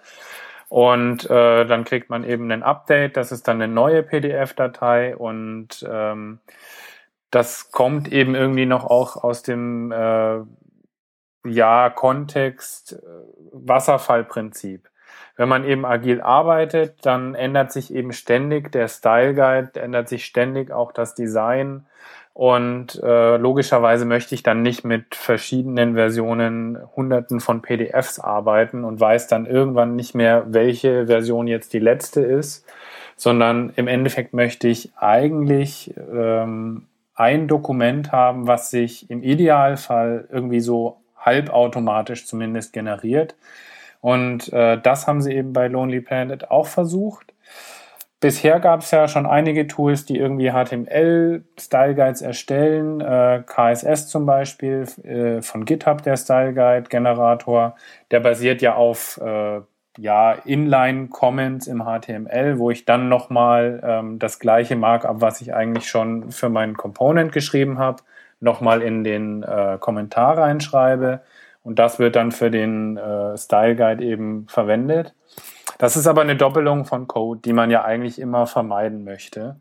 [0.70, 5.86] Und äh, dann kriegt man eben ein Update, das ist dann eine neue PDF-Datei und
[5.86, 6.40] ähm,
[7.32, 10.42] das kommt eben irgendwie noch auch aus dem äh,
[11.46, 12.98] ja, Kontext äh,
[13.54, 14.90] Wasserfallprinzip.
[15.38, 20.26] wenn man eben agil arbeitet, dann ändert sich eben ständig der Style Guide, ändert sich
[20.26, 21.88] ständig auch das Design.
[22.34, 29.00] Und äh, logischerweise möchte ich dann nicht mit verschiedenen Versionen, hunderten von PDFs arbeiten und
[29.00, 32.66] weiß dann irgendwann nicht mehr, welche Version jetzt die letzte ist,
[33.16, 40.60] sondern im Endeffekt möchte ich eigentlich ähm, ein Dokument haben, was sich im Idealfall irgendwie
[40.60, 43.36] so halbautomatisch zumindest generiert.
[44.00, 47.34] Und äh, das haben sie eben bei Lonely Planet auch versucht.
[48.20, 54.10] Bisher gab es ja schon einige Tools, die irgendwie HTML Style Guides erstellen, äh, KSS
[54.10, 57.76] zum Beispiel äh, von GitHub der Style Guide Generator,
[58.12, 59.62] der basiert ja auf äh,
[59.98, 65.54] ja Inline Comments im HTML, wo ich dann nochmal ähm, das gleiche Markup, was ich
[65.54, 68.04] eigentlich schon für meinen Component geschrieben habe,
[68.40, 71.22] nochmal in den äh, Kommentar reinschreibe
[71.64, 75.14] und das wird dann für den äh, Style Guide eben verwendet.
[75.78, 79.58] Das ist aber eine Doppelung von Code, die man ja eigentlich immer vermeiden möchte.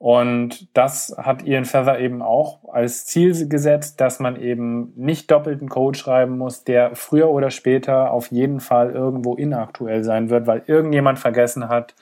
[0.00, 5.68] Und das hat Ian Feather eben auch als Ziel gesetzt, dass man eben nicht doppelten
[5.68, 10.62] Code schreiben muss, der früher oder später auf jeden Fall irgendwo inaktuell sein wird, weil
[10.66, 11.94] irgendjemand vergessen hat,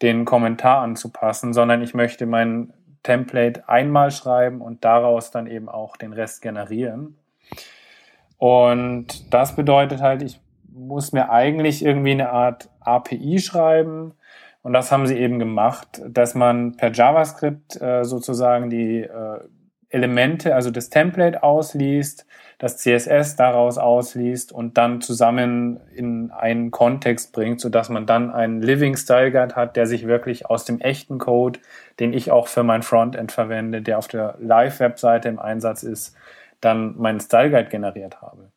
[0.00, 2.72] den Kommentar anzupassen, sondern ich möchte mein
[3.02, 7.18] Template einmal schreiben und daraus dann eben auch den Rest generieren.
[8.38, 10.40] Und das bedeutet halt, ich
[10.72, 14.14] muss mir eigentlich irgendwie eine Art API schreiben.
[14.62, 19.40] Und das haben sie eben gemacht, dass man per JavaScript äh, sozusagen die äh,
[19.92, 22.26] Elemente, also das Template ausliest,
[22.58, 28.30] das CSS daraus ausliest und dann zusammen in einen Kontext bringt, so dass man dann
[28.30, 31.60] einen Living Style Guide hat, der sich wirklich aus dem echten Code,
[32.00, 36.16] den ich auch für mein Frontend verwende, der auf der Live-Webseite im Einsatz ist,
[36.60, 38.50] dann meinen Style Guide generiert habe.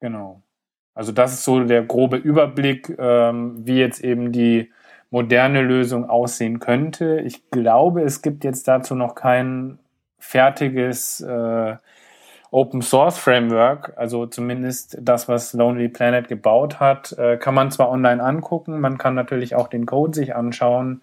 [0.00, 0.42] Genau.
[0.98, 4.72] Also das ist so der grobe Überblick, ähm, wie jetzt eben die
[5.10, 7.20] moderne Lösung aussehen könnte.
[7.20, 9.78] Ich glaube, es gibt jetzt dazu noch kein
[10.18, 11.76] fertiges äh,
[12.50, 17.90] Open Source Framework, also zumindest das, was Lonely Planet gebaut hat, äh, kann man zwar
[17.90, 21.02] online angucken, man kann natürlich auch den Code sich anschauen,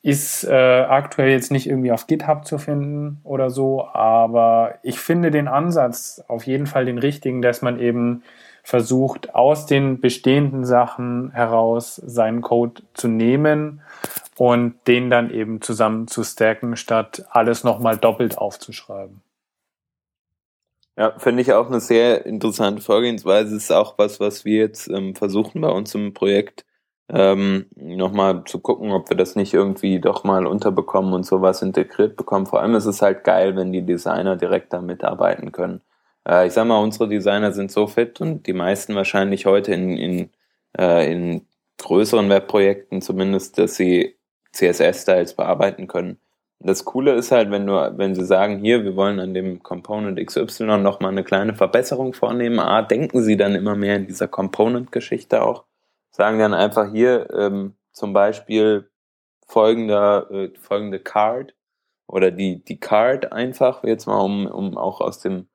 [0.00, 0.54] ist äh,
[0.88, 6.24] aktuell jetzt nicht irgendwie auf GitHub zu finden oder so, aber ich finde den Ansatz
[6.28, 8.22] auf jeden Fall den richtigen, dass man eben
[8.68, 13.80] versucht, aus den bestehenden Sachen heraus seinen Code zu nehmen
[14.36, 19.22] und den dann eben zusammen zu stacken, statt alles nochmal doppelt aufzuschreiben.
[20.98, 23.56] Ja, finde ich auch eine sehr interessante Vorgehensweise.
[23.56, 26.66] Ist auch was, was wir jetzt ähm, versuchen bei uns im Projekt
[27.08, 32.18] ähm, nochmal zu gucken, ob wir das nicht irgendwie doch mal unterbekommen und sowas integriert
[32.18, 32.44] bekommen.
[32.44, 35.80] Vor allem ist es halt geil, wenn die Designer direkt da mitarbeiten können.
[36.28, 39.96] Äh, ich sag mal, unsere Designer sind so fit und die meisten wahrscheinlich heute in,
[39.96, 40.30] in,
[40.78, 41.46] äh, in
[41.78, 44.16] größeren Webprojekten zumindest, dass sie
[44.52, 46.18] CSS-Styles bearbeiten können.
[46.60, 50.18] Das Coole ist halt, wenn du, wenn sie sagen, hier, wir wollen an dem Component
[50.18, 55.42] XY nochmal eine kleine Verbesserung vornehmen, A, denken sie dann immer mehr in dieser Component-Geschichte
[55.42, 55.64] auch
[56.18, 58.90] sagen dann einfach hier ähm, zum Beispiel
[59.46, 61.54] folgender, äh, folgende Card
[62.06, 65.48] oder die, die Card einfach, jetzt mal um, um auch aus dem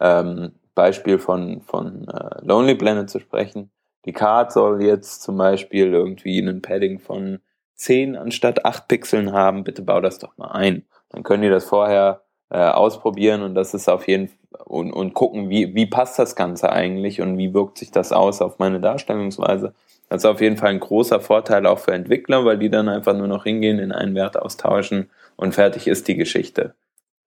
[0.00, 3.70] ähm, Beispiel von, von äh, Lonely Planet zu sprechen.
[4.06, 7.40] Die Card soll jetzt zum Beispiel irgendwie einen Padding von
[7.74, 9.64] 10 anstatt 8 Pixeln haben.
[9.64, 10.86] Bitte bau das doch mal ein.
[11.10, 14.30] Dann können die das vorher äh, ausprobieren und das ist auf jeden
[14.64, 18.42] und, und gucken, wie, wie passt das Ganze eigentlich und wie wirkt sich das aus
[18.42, 19.74] auf meine Darstellungsweise.
[20.08, 23.14] Das ist auf jeden Fall ein großer Vorteil auch für Entwickler, weil die dann einfach
[23.14, 26.74] nur noch hingehen, in einen Wert austauschen und fertig ist die Geschichte.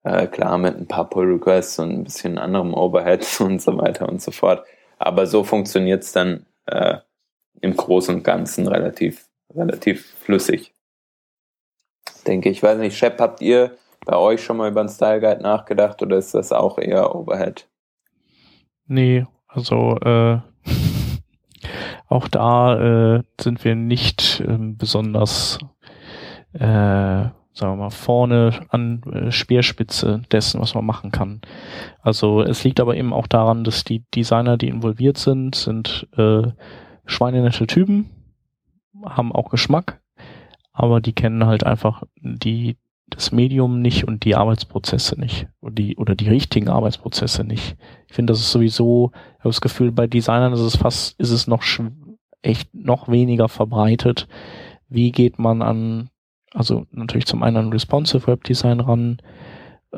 [0.03, 4.21] Äh, klar, mit ein paar Pull-Requests und ein bisschen anderem Overhead und so weiter und
[4.21, 4.65] so fort.
[4.97, 6.97] Aber so funktioniert's dann äh,
[7.61, 10.73] im Großen und Ganzen relativ, relativ flüssig.
[12.27, 12.61] Denke ich.
[12.61, 16.17] Weiß nicht, Shep, habt ihr bei euch schon mal über den Style Guide nachgedacht oder
[16.17, 17.67] ist das auch eher Overhead?
[18.85, 20.39] Nee, also äh,
[22.07, 25.59] auch da äh, sind wir nicht äh, besonders,
[26.53, 31.41] äh, sagen wir mal, vorne an äh, Speerspitze dessen, was man machen kann.
[32.01, 36.43] Also es liegt aber eben auch daran, dass die Designer, die involviert sind, sind äh,
[37.05, 38.09] schweinenette Typen,
[39.05, 40.01] haben auch Geschmack,
[40.71, 42.77] aber die kennen halt einfach die
[43.09, 47.75] das Medium nicht und die Arbeitsprozesse nicht oder die, oder die richtigen Arbeitsprozesse nicht.
[48.07, 51.29] Ich finde, das ist sowieso, ich habe das Gefühl, bei Designern ist es fast, ist
[51.29, 51.63] es noch
[52.41, 54.27] echt noch weniger verbreitet.
[54.89, 56.09] Wie geht man an,
[56.53, 59.17] also natürlich zum einen an Responsive Web Design ran,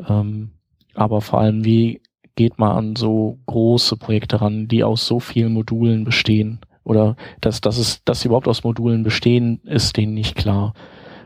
[0.08, 0.50] ähm,
[0.94, 2.00] aber vor allem wie
[2.34, 6.60] geht mal an so große Projekte ran, die aus so vielen Modulen bestehen.
[6.84, 10.74] Oder dass, dass, es, dass sie überhaupt aus Modulen bestehen, ist denen nicht klar.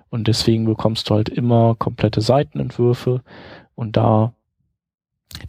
[0.08, 3.22] Und deswegen bekommst du halt immer komplette Seitenentwürfe
[3.74, 4.32] und da,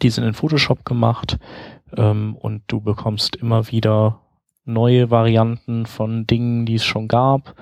[0.02, 1.38] die sind in Photoshop gemacht
[1.96, 4.20] ähm, und du bekommst immer wieder
[4.64, 7.54] neue Varianten von Dingen, die es schon gab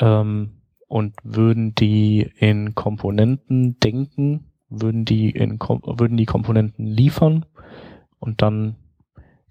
[0.00, 0.61] ähm,
[0.92, 7.46] und würden die in Komponenten denken, würden die in würden die Komponenten liefern?
[8.18, 8.76] Und dann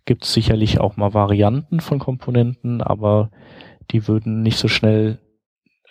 [0.05, 3.31] gibt es sicherlich auch mal Varianten von Komponenten, aber
[3.89, 5.17] die würden nicht so schnell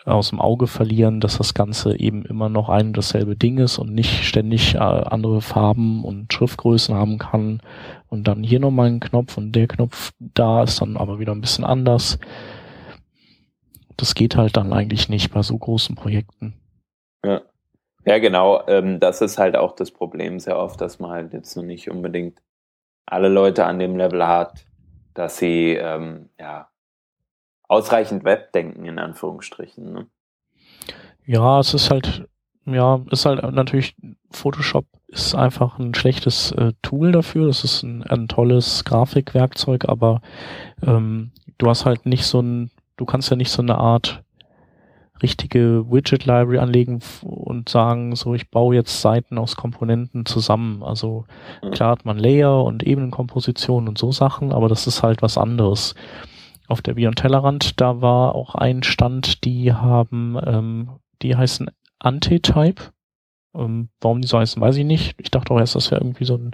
[0.04, 3.78] aus dem Auge verlieren, dass das Ganze eben immer noch ein und dasselbe Ding ist
[3.78, 7.60] und nicht ständig äh, andere Farben und Schriftgrößen haben kann.
[8.06, 11.40] Und dann hier nochmal ein Knopf und der Knopf da ist dann aber wieder ein
[11.40, 12.20] bisschen anders.
[14.00, 16.54] Das geht halt dann eigentlich nicht bei so großen Projekten.
[17.24, 17.42] Ja,
[18.04, 18.66] ja genau.
[18.66, 21.90] Ähm, das ist halt auch das Problem sehr oft, dass man halt jetzt noch nicht
[21.90, 22.40] unbedingt
[23.06, 24.64] alle Leute an dem Level hat,
[25.14, 26.68] dass sie ähm, ja
[27.68, 29.92] ausreichend Webdenken in Anführungsstrichen.
[29.92, 30.06] Ne?
[31.26, 32.26] Ja, es ist halt,
[32.64, 33.94] ja, ist halt natürlich,
[34.30, 37.46] Photoshop ist einfach ein schlechtes äh, Tool dafür.
[37.46, 40.22] Das ist ein, ein tolles Grafikwerkzeug, aber
[40.84, 42.70] ähm, du hast halt nicht so ein,
[43.00, 44.22] du kannst ja nicht so eine Art
[45.22, 50.82] richtige Widget-Library anlegen und sagen, so ich baue jetzt Seiten aus Komponenten zusammen.
[50.82, 51.24] Also
[51.62, 51.70] mhm.
[51.72, 55.94] klar hat man Layer und Ebenenkomposition und so Sachen, aber das ist halt was anderes
[56.68, 60.90] auf der Beyond Tellerrand, da war auch ein Stand, die haben, ähm,
[61.20, 62.92] die heißen Antitype.
[63.54, 65.16] Ähm, warum die so heißen, weiß ich nicht.
[65.18, 66.52] Ich dachte auch erst, das wäre irgendwie so ein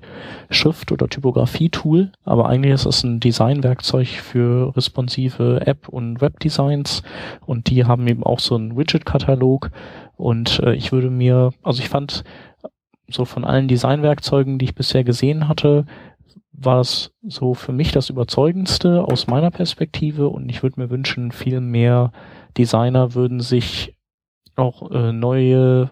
[0.48, 7.02] Schrift- oder Typografie-Tool, aber eigentlich ist das ein Designwerkzeug für responsive App- und Webdesigns.
[7.44, 9.70] Und die haben eben auch so einen Widget-Katalog.
[10.16, 12.24] Und äh, ich würde mir, also ich fand
[13.08, 15.84] so von allen Designwerkzeugen, die ich bisher gesehen hatte,
[16.52, 20.28] war es so für mich das überzeugendste aus meiner Perspektive.
[20.28, 22.12] Und ich würde mir wünschen, viel mehr
[22.56, 23.94] Designer würden sich
[24.56, 25.90] auch äh, neue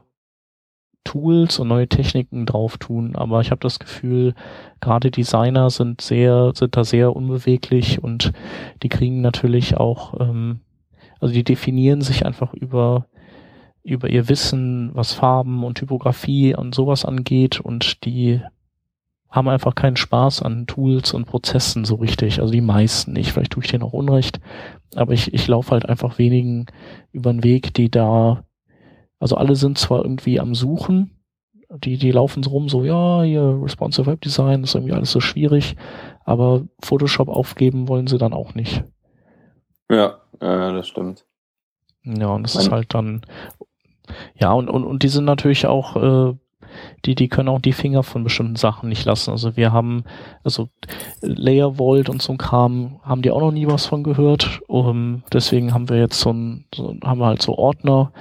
[1.04, 4.34] Tools und neue Techniken drauf tun, aber ich habe das Gefühl,
[4.80, 8.32] gerade Designer sind sehr, sind da sehr unbeweglich und
[8.82, 10.60] die kriegen natürlich auch, ähm,
[11.20, 13.06] also die definieren sich einfach über
[13.84, 18.40] über ihr Wissen, was Farben und Typografie und sowas angeht und die
[19.34, 22.40] haben einfach keinen Spaß an Tools und Prozessen so richtig.
[22.40, 23.32] Also die meisten nicht.
[23.32, 24.38] Vielleicht tue ich denen auch Unrecht.
[24.94, 26.66] Aber ich, ich laufe halt einfach wenigen
[27.10, 28.44] über den Weg, die da,
[29.24, 31.16] also alle sind zwar irgendwie am Suchen,
[31.70, 35.20] die, die laufen so rum, so, ja, hier Responsive Web Design ist irgendwie alles so
[35.20, 35.76] schwierig,
[36.26, 38.84] aber Photoshop aufgeben wollen sie dann auch nicht.
[39.90, 41.24] Ja, ja, das stimmt.
[42.02, 43.22] Ja, und das mein ist halt dann,
[44.36, 46.34] ja, und, und, und die sind natürlich auch, äh,
[47.06, 49.30] die, die können auch die Finger von bestimmten Sachen nicht lassen.
[49.30, 50.04] Also wir haben,
[50.42, 50.68] also
[51.22, 54.60] Layer Vault und so ein Kram, haben die auch noch nie was von gehört.
[54.66, 58.12] Um, deswegen haben wir jetzt so ein, so, haben wir halt so Ordner,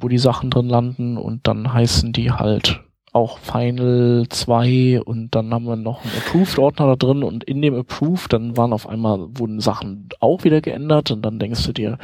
[0.00, 2.80] wo die Sachen drin landen und dann heißen die halt
[3.12, 7.74] auch Final 2 und dann haben wir noch einen Approved-Ordner da drin und in dem
[7.74, 11.98] Approved, dann waren auf einmal, wurden Sachen auch wieder geändert und dann denkst du dir,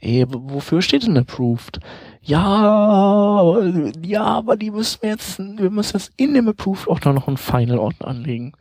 [0.00, 1.80] ey, wofür steht denn Approved?
[2.26, 3.62] ja,
[4.02, 7.36] ja, aber die müssen wir jetzt, wir müssen jetzt in dem Approved Ordner noch einen
[7.36, 8.52] Final Ordner anlegen.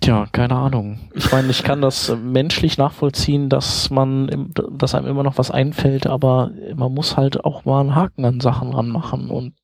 [0.00, 0.98] Tja, keine Ahnung.
[1.14, 6.06] Ich meine, ich kann das menschlich nachvollziehen, dass man, dass einem immer noch was einfällt,
[6.06, 9.54] aber man muss halt auch mal einen Haken an Sachen ranmachen und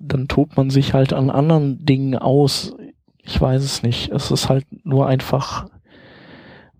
[0.00, 2.74] dann tobt man sich halt an anderen Dingen aus.
[3.22, 4.10] Ich weiß es nicht.
[4.10, 5.66] Es ist halt nur einfach,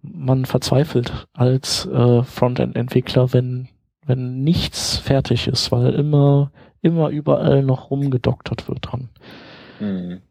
[0.01, 3.69] man verzweifelt als äh, Frontend-Entwickler, wenn
[4.09, 6.51] wenn nichts fertig ist, weil immer,
[6.81, 9.11] immer überall noch rumgedoktert wird dran.
[9.79, 10.23] Hm.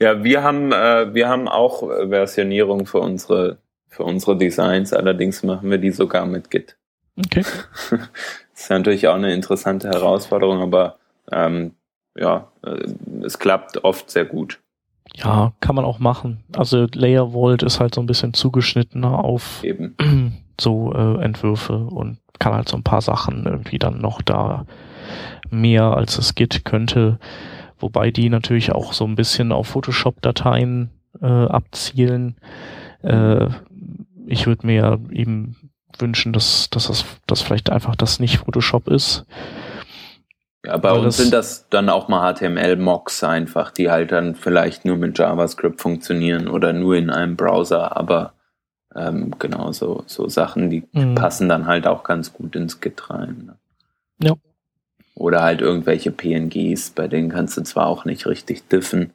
[0.00, 5.70] Ja, wir haben, äh, wir haben auch Versionierung für unsere, für unsere Designs, allerdings machen
[5.70, 6.76] wir die sogar mit Git.
[7.18, 7.42] Okay.
[7.90, 8.00] das
[8.54, 10.98] ist natürlich auch eine interessante Herausforderung, aber
[11.30, 11.72] ähm,
[12.16, 12.86] ja, äh,
[13.24, 14.60] es klappt oft sehr gut.
[15.14, 16.42] Ja, kann man auch machen.
[16.56, 19.94] Also Layer Vault ist halt so ein bisschen zugeschnittener auf Eben.
[20.60, 24.66] so äh, Entwürfe und kann halt so ein paar Sachen irgendwie dann noch da
[25.50, 27.18] mehr als es Git könnte.
[27.84, 30.88] Wobei die natürlich auch so ein bisschen auf Photoshop-Dateien
[31.20, 32.34] äh, abzielen.
[33.02, 33.48] Äh,
[34.26, 39.26] ich würde mir eben wünschen, dass, dass das dass vielleicht einfach das nicht Photoshop ist.
[40.64, 44.86] Ja, bei Weil uns sind das dann auch mal HTML-Mocks einfach, die halt dann vielleicht
[44.86, 48.32] nur mit JavaScript funktionieren oder nur in einem Browser, aber
[48.96, 51.16] ähm, genau, so, so Sachen, die mhm.
[51.16, 53.42] passen dann halt auch ganz gut ins Git rein.
[53.44, 53.56] Ne?
[54.26, 54.34] Ja.
[55.14, 59.12] Oder halt irgendwelche PNGs, bei denen kannst du zwar auch nicht richtig diffen,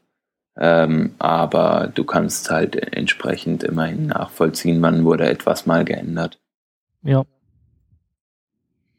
[0.58, 6.39] ähm, aber du kannst halt entsprechend immerhin nachvollziehen, wann wurde etwas mal geändert.
[7.02, 7.26] Ja.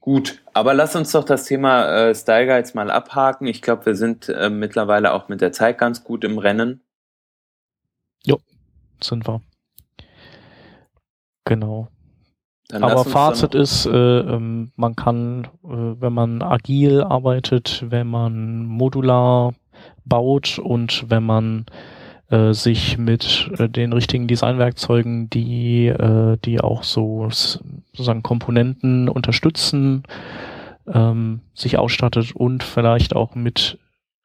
[0.01, 3.46] Gut, aber lass uns doch das Thema äh, Style Guides mal abhaken.
[3.46, 6.80] Ich glaube, wir sind äh, mittlerweile auch mit der Zeit ganz gut im Rennen.
[8.24, 8.40] Jo,
[9.03, 9.42] sind wir.
[11.44, 11.88] Genau.
[12.71, 15.68] Dann Aber Fazit ist, äh, ähm, man kann, äh,
[16.01, 19.55] wenn man agil arbeitet, wenn man modular
[20.05, 21.66] baut und wenn man
[22.31, 30.05] äh, sich mit äh, den richtigen Designwerkzeugen, die, äh, die auch so sozusagen Komponenten unterstützen,
[30.87, 33.79] ähm, sich ausstattet und vielleicht auch mit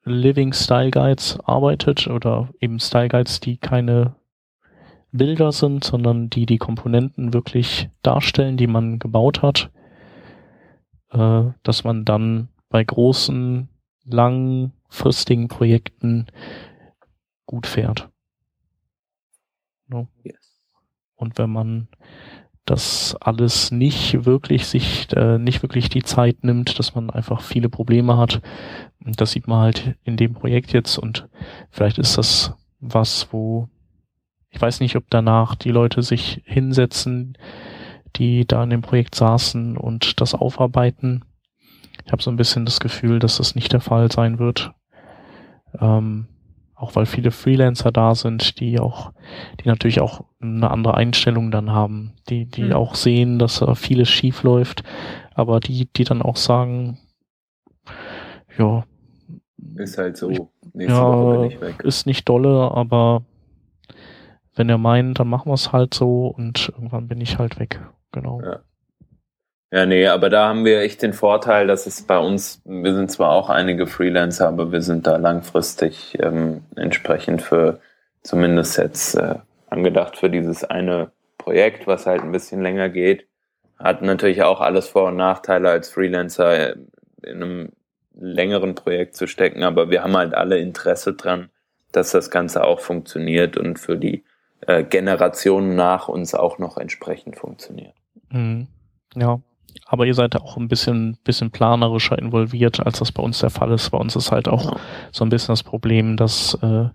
[0.03, 4.13] Living Style Guides arbeitet oder eben Style Guides, die keine
[5.17, 9.71] Bilder sind, sondern die die Komponenten wirklich darstellen, die man gebaut hat,
[11.11, 13.69] äh, dass man dann bei großen,
[14.03, 16.27] langfristigen Projekten
[17.45, 18.09] gut fährt.
[19.87, 20.07] No?
[20.23, 20.61] Yes.
[21.15, 21.87] Und wenn man
[22.65, 27.69] das alles nicht wirklich sich äh, nicht wirklich die Zeit nimmt, dass man einfach viele
[27.69, 28.41] Probleme hat.
[29.03, 31.29] Und das sieht man halt in dem Projekt jetzt und
[31.69, 33.69] vielleicht ist das was, wo
[34.55, 37.37] ich weiß nicht, ob danach die Leute sich hinsetzen,
[38.15, 41.25] die da in dem Projekt saßen und das aufarbeiten.
[42.05, 44.71] Ich habe so ein bisschen das Gefühl, dass das nicht der Fall sein wird.
[45.77, 46.27] Ähm,
[46.73, 49.11] auch weil viele Freelancer da sind, die auch,
[49.59, 52.73] die natürlich auch eine andere Einstellung dann haben, die, die mhm.
[52.73, 54.83] auch sehen, dass da vieles schief läuft,
[55.33, 56.97] aber die, die dann auch sagen,
[58.57, 58.85] ja,
[59.75, 60.29] ist halt so,
[60.73, 61.81] nächste ja, Woche bin ich weg.
[61.83, 63.25] Ist nicht dolle, aber
[64.55, 67.79] wenn er meint, dann machen wir es halt so und irgendwann bin ich halt weg.
[68.11, 68.41] Genau.
[68.41, 68.59] Ja.
[69.71, 73.11] Ja, nee, aber da haben wir echt den Vorteil, dass es bei uns, wir sind
[73.11, 77.81] zwar auch einige Freelancer, aber wir sind da langfristig ähm, entsprechend für
[78.21, 79.35] zumindest jetzt äh,
[79.69, 83.27] angedacht für dieses eine Projekt, was halt ein bisschen länger geht.
[83.77, 86.75] Hat natürlich auch alles Vor- und Nachteile als Freelancer äh,
[87.23, 87.71] in einem
[88.13, 91.49] längeren Projekt zu stecken, aber wir haben halt alle Interesse dran,
[91.91, 94.23] dass das Ganze auch funktioniert und für die
[94.67, 97.93] äh, Generationen nach uns auch noch entsprechend funktioniert.
[98.29, 98.67] Mhm.
[99.15, 99.39] Ja,
[99.85, 103.71] aber ihr seid auch ein bisschen, bisschen planerischer involviert, als das bei uns der Fall
[103.71, 103.89] ist.
[103.91, 104.77] Bei uns ist halt auch
[105.11, 106.85] so ein bisschen das Problem, dass, äh,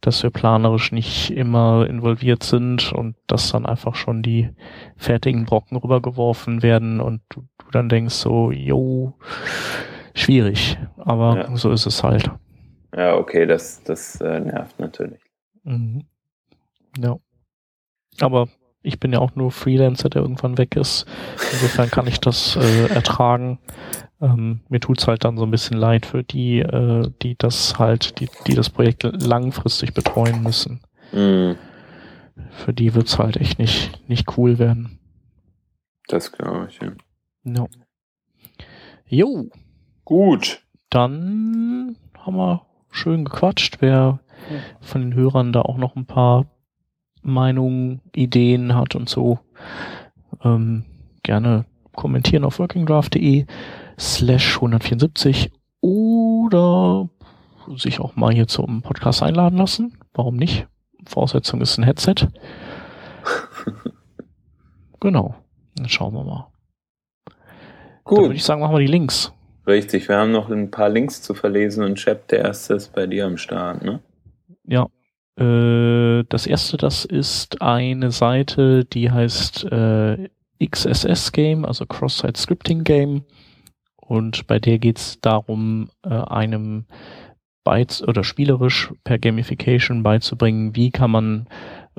[0.00, 4.48] dass wir planerisch nicht immer involviert sind und dass dann einfach schon die
[4.96, 9.14] fertigen Brocken rübergeworfen werden und du, du dann denkst so, yo,
[10.14, 10.78] schwierig.
[10.96, 11.56] Aber ja.
[11.56, 12.30] so ist es halt.
[12.96, 15.20] Ja, okay, das, das äh, nervt natürlich.
[15.64, 16.04] Mhm.
[16.98, 17.16] Ja.
[18.20, 18.48] Aber
[18.82, 21.06] ich bin ja auch nur Freelancer, der irgendwann weg ist.
[21.52, 23.58] Insofern kann ich das äh, ertragen.
[24.20, 28.20] Ähm, mir tut's halt dann so ein bisschen leid für die, äh, die das halt,
[28.20, 30.80] die, die das Projekt langfristig betreuen müssen.
[31.12, 31.56] Mhm.
[32.50, 34.98] Für die wird's halt echt nicht, nicht cool werden.
[36.08, 36.92] Das glaube ich, ja.
[37.42, 37.68] No.
[39.06, 39.48] Jo.
[40.04, 40.62] Gut.
[40.88, 43.78] Dann haben wir schön gequatscht.
[43.80, 44.20] Wer
[44.80, 46.46] von den Hörern da auch noch ein paar
[47.22, 49.38] Meinungen, Ideen hat und so,
[50.42, 50.84] ähm,
[51.22, 53.46] gerne kommentieren auf workingdraft.de
[53.98, 57.08] slash 174 oder
[57.76, 59.98] sich auch mal hier zum Podcast einladen lassen.
[60.14, 60.66] Warum nicht?
[61.06, 62.14] Voraussetzung ist ein Headset.
[65.00, 65.34] genau.
[65.76, 66.48] Dann schauen wir mal.
[68.04, 68.18] Gut.
[68.18, 69.32] Dann würde ich sagen, machen wir die Links.
[69.66, 73.06] Richtig, wir haben noch ein paar Links zu verlesen und Chap, der erste ist bei
[73.06, 74.00] dir am Start, ne?
[74.64, 74.88] Ja,
[75.40, 80.28] äh, das erste, das ist eine Seite, die heißt äh,
[80.64, 83.24] XSS Game, also Cross-Site Scripting Game.
[83.96, 86.84] Und bei der geht es darum, äh, einem
[87.64, 91.46] Bytes oder spielerisch per Gamification beizubringen, wie kann man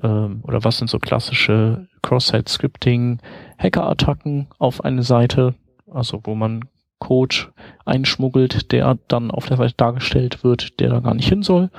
[0.04, 3.20] ähm, oder was sind so klassische Cross-Site Scripting
[3.58, 5.56] Hacker-Attacken auf eine Seite,
[5.90, 6.66] also wo man
[7.00, 7.54] Code
[7.86, 11.70] einschmuggelt, der dann auf der Seite dargestellt wird, der da gar nicht hin soll.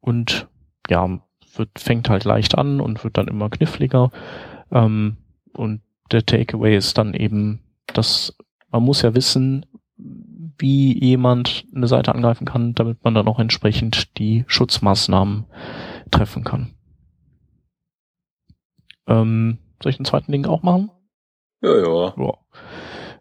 [0.00, 0.47] Und
[0.88, 1.20] ja,
[1.54, 4.10] wird, fängt halt leicht an und wird dann immer kniffliger.
[4.70, 5.16] Ähm,
[5.52, 8.36] und der Takeaway ist dann eben, dass
[8.70, 9.66] man muss ja wissen,
[10.58, 15.44] wie jemand eine Seite angreifen kann, damit man dann auch entsprechend die Schutzmaßnahmen
[16.10, 16.74] treffen kann.
[19.06, 20.90] Ähm, soll ich den zweiten Link auch machen?
[21.62, 22.14] Ja, ja.
[22.16, 22.34] ja.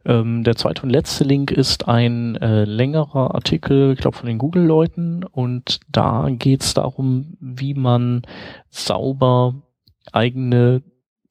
[0.07, 4.37] Ähm, der zweite und letzte Link ist ein äh, längerer Artikel, ich glaube von den
[4.37, 8.21] Google-Leuten und da geht es darum, wie man
[8.69, 9.55] sauber
[10.13, 10.81] eigene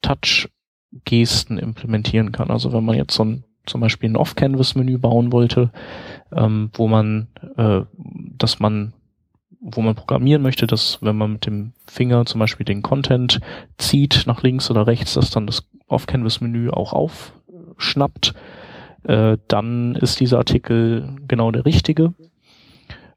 [0.02, 2.50] Touch-Gesten implementieren kann.
[2.50, 5.70] Also wenn man jetzt so ein zum Beispiel ein Off-Canvas-Menü bauen wollte,
[6.32, 7.80] ähm, wo man, äh,
[8.36, 8.92] dass man,
[9.60, 13.40] wo man programmieren möchte, dass wenn man mit dem Finger zum Beispiel den Content
[13.78, 18.34] zieht nach links oder rechts, dass dann das Off-Canvas-Menü auch aufschnappt,
[19.06, 22.14] äh, dann ist dieser Artikel genau der richtige.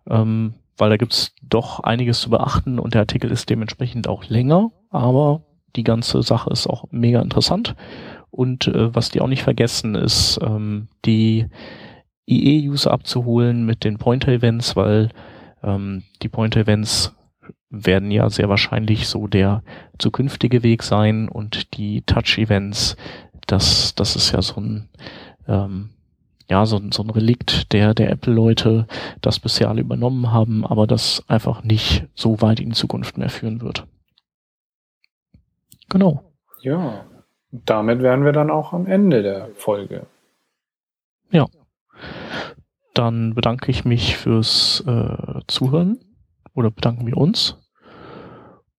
[0.09, 4.71] Ähm, weil da gibt's doch einiges zu beachten und der Artikel ist dementsprechend auch länger,
[4.89, 5.41] aber
[5.75, 7.75] die ganze Sache ist auch mega interessant.
[8.31, 11.47] Und äh, was die auch nicht vergessen, ist ähm, die
[12.27, 15.09] IE-User abzuholen mit den Pointer-Events, weil
[15.63, 17.15] ähm, die Pointer-Events
[17.69, 19.63] werden ja sehr wahrscheinlich so der
[19.97, 22.95] zukünftige Weg sein und die Touch-Events,
[23.47, 24.89] das, das ist ja so ein
[25.49, 25.89] ähm,
[26.49, 28.87] ja, so, so ein Relikt der, der Apple-Leute,
[29.21, 33.29] das bisher alle übernommen haben, aber das einfach nicht so weit in die Zukunft mehr
[33.29, 33.85] führen wird.
[35.89, 36.23] Genau.
[36.61, 37.05] Ja,
[37.51, 40.05] damit wären wir dann auch am Ende der Folge.
[41.31, 41.45] Ja.
[42.93, 45.99] Dann bedanke ich mich fürs äh, Zuhören
[46.53, 47.57] oder bedanken wir uns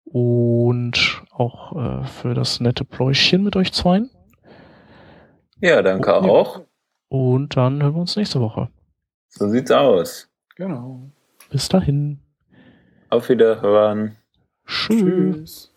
[0.04, 4.10] und auch äh, für das nette Pläuschen mit euch zweien.
[5.62, 6.62] Ja, danke oh, auch.
[7.10, 8.70] Und dann hören wir uns nächste Woche.
[9.28, 10.30] So sieht's aus.
[10.56, 11.10] Genau.
[11.50, 12.20] Bis dahin.
[13.10, 14.18] Auf Wiederhören.
[14.66, 15.00] Tschüss.
[15.00, 15.69] Tschüss.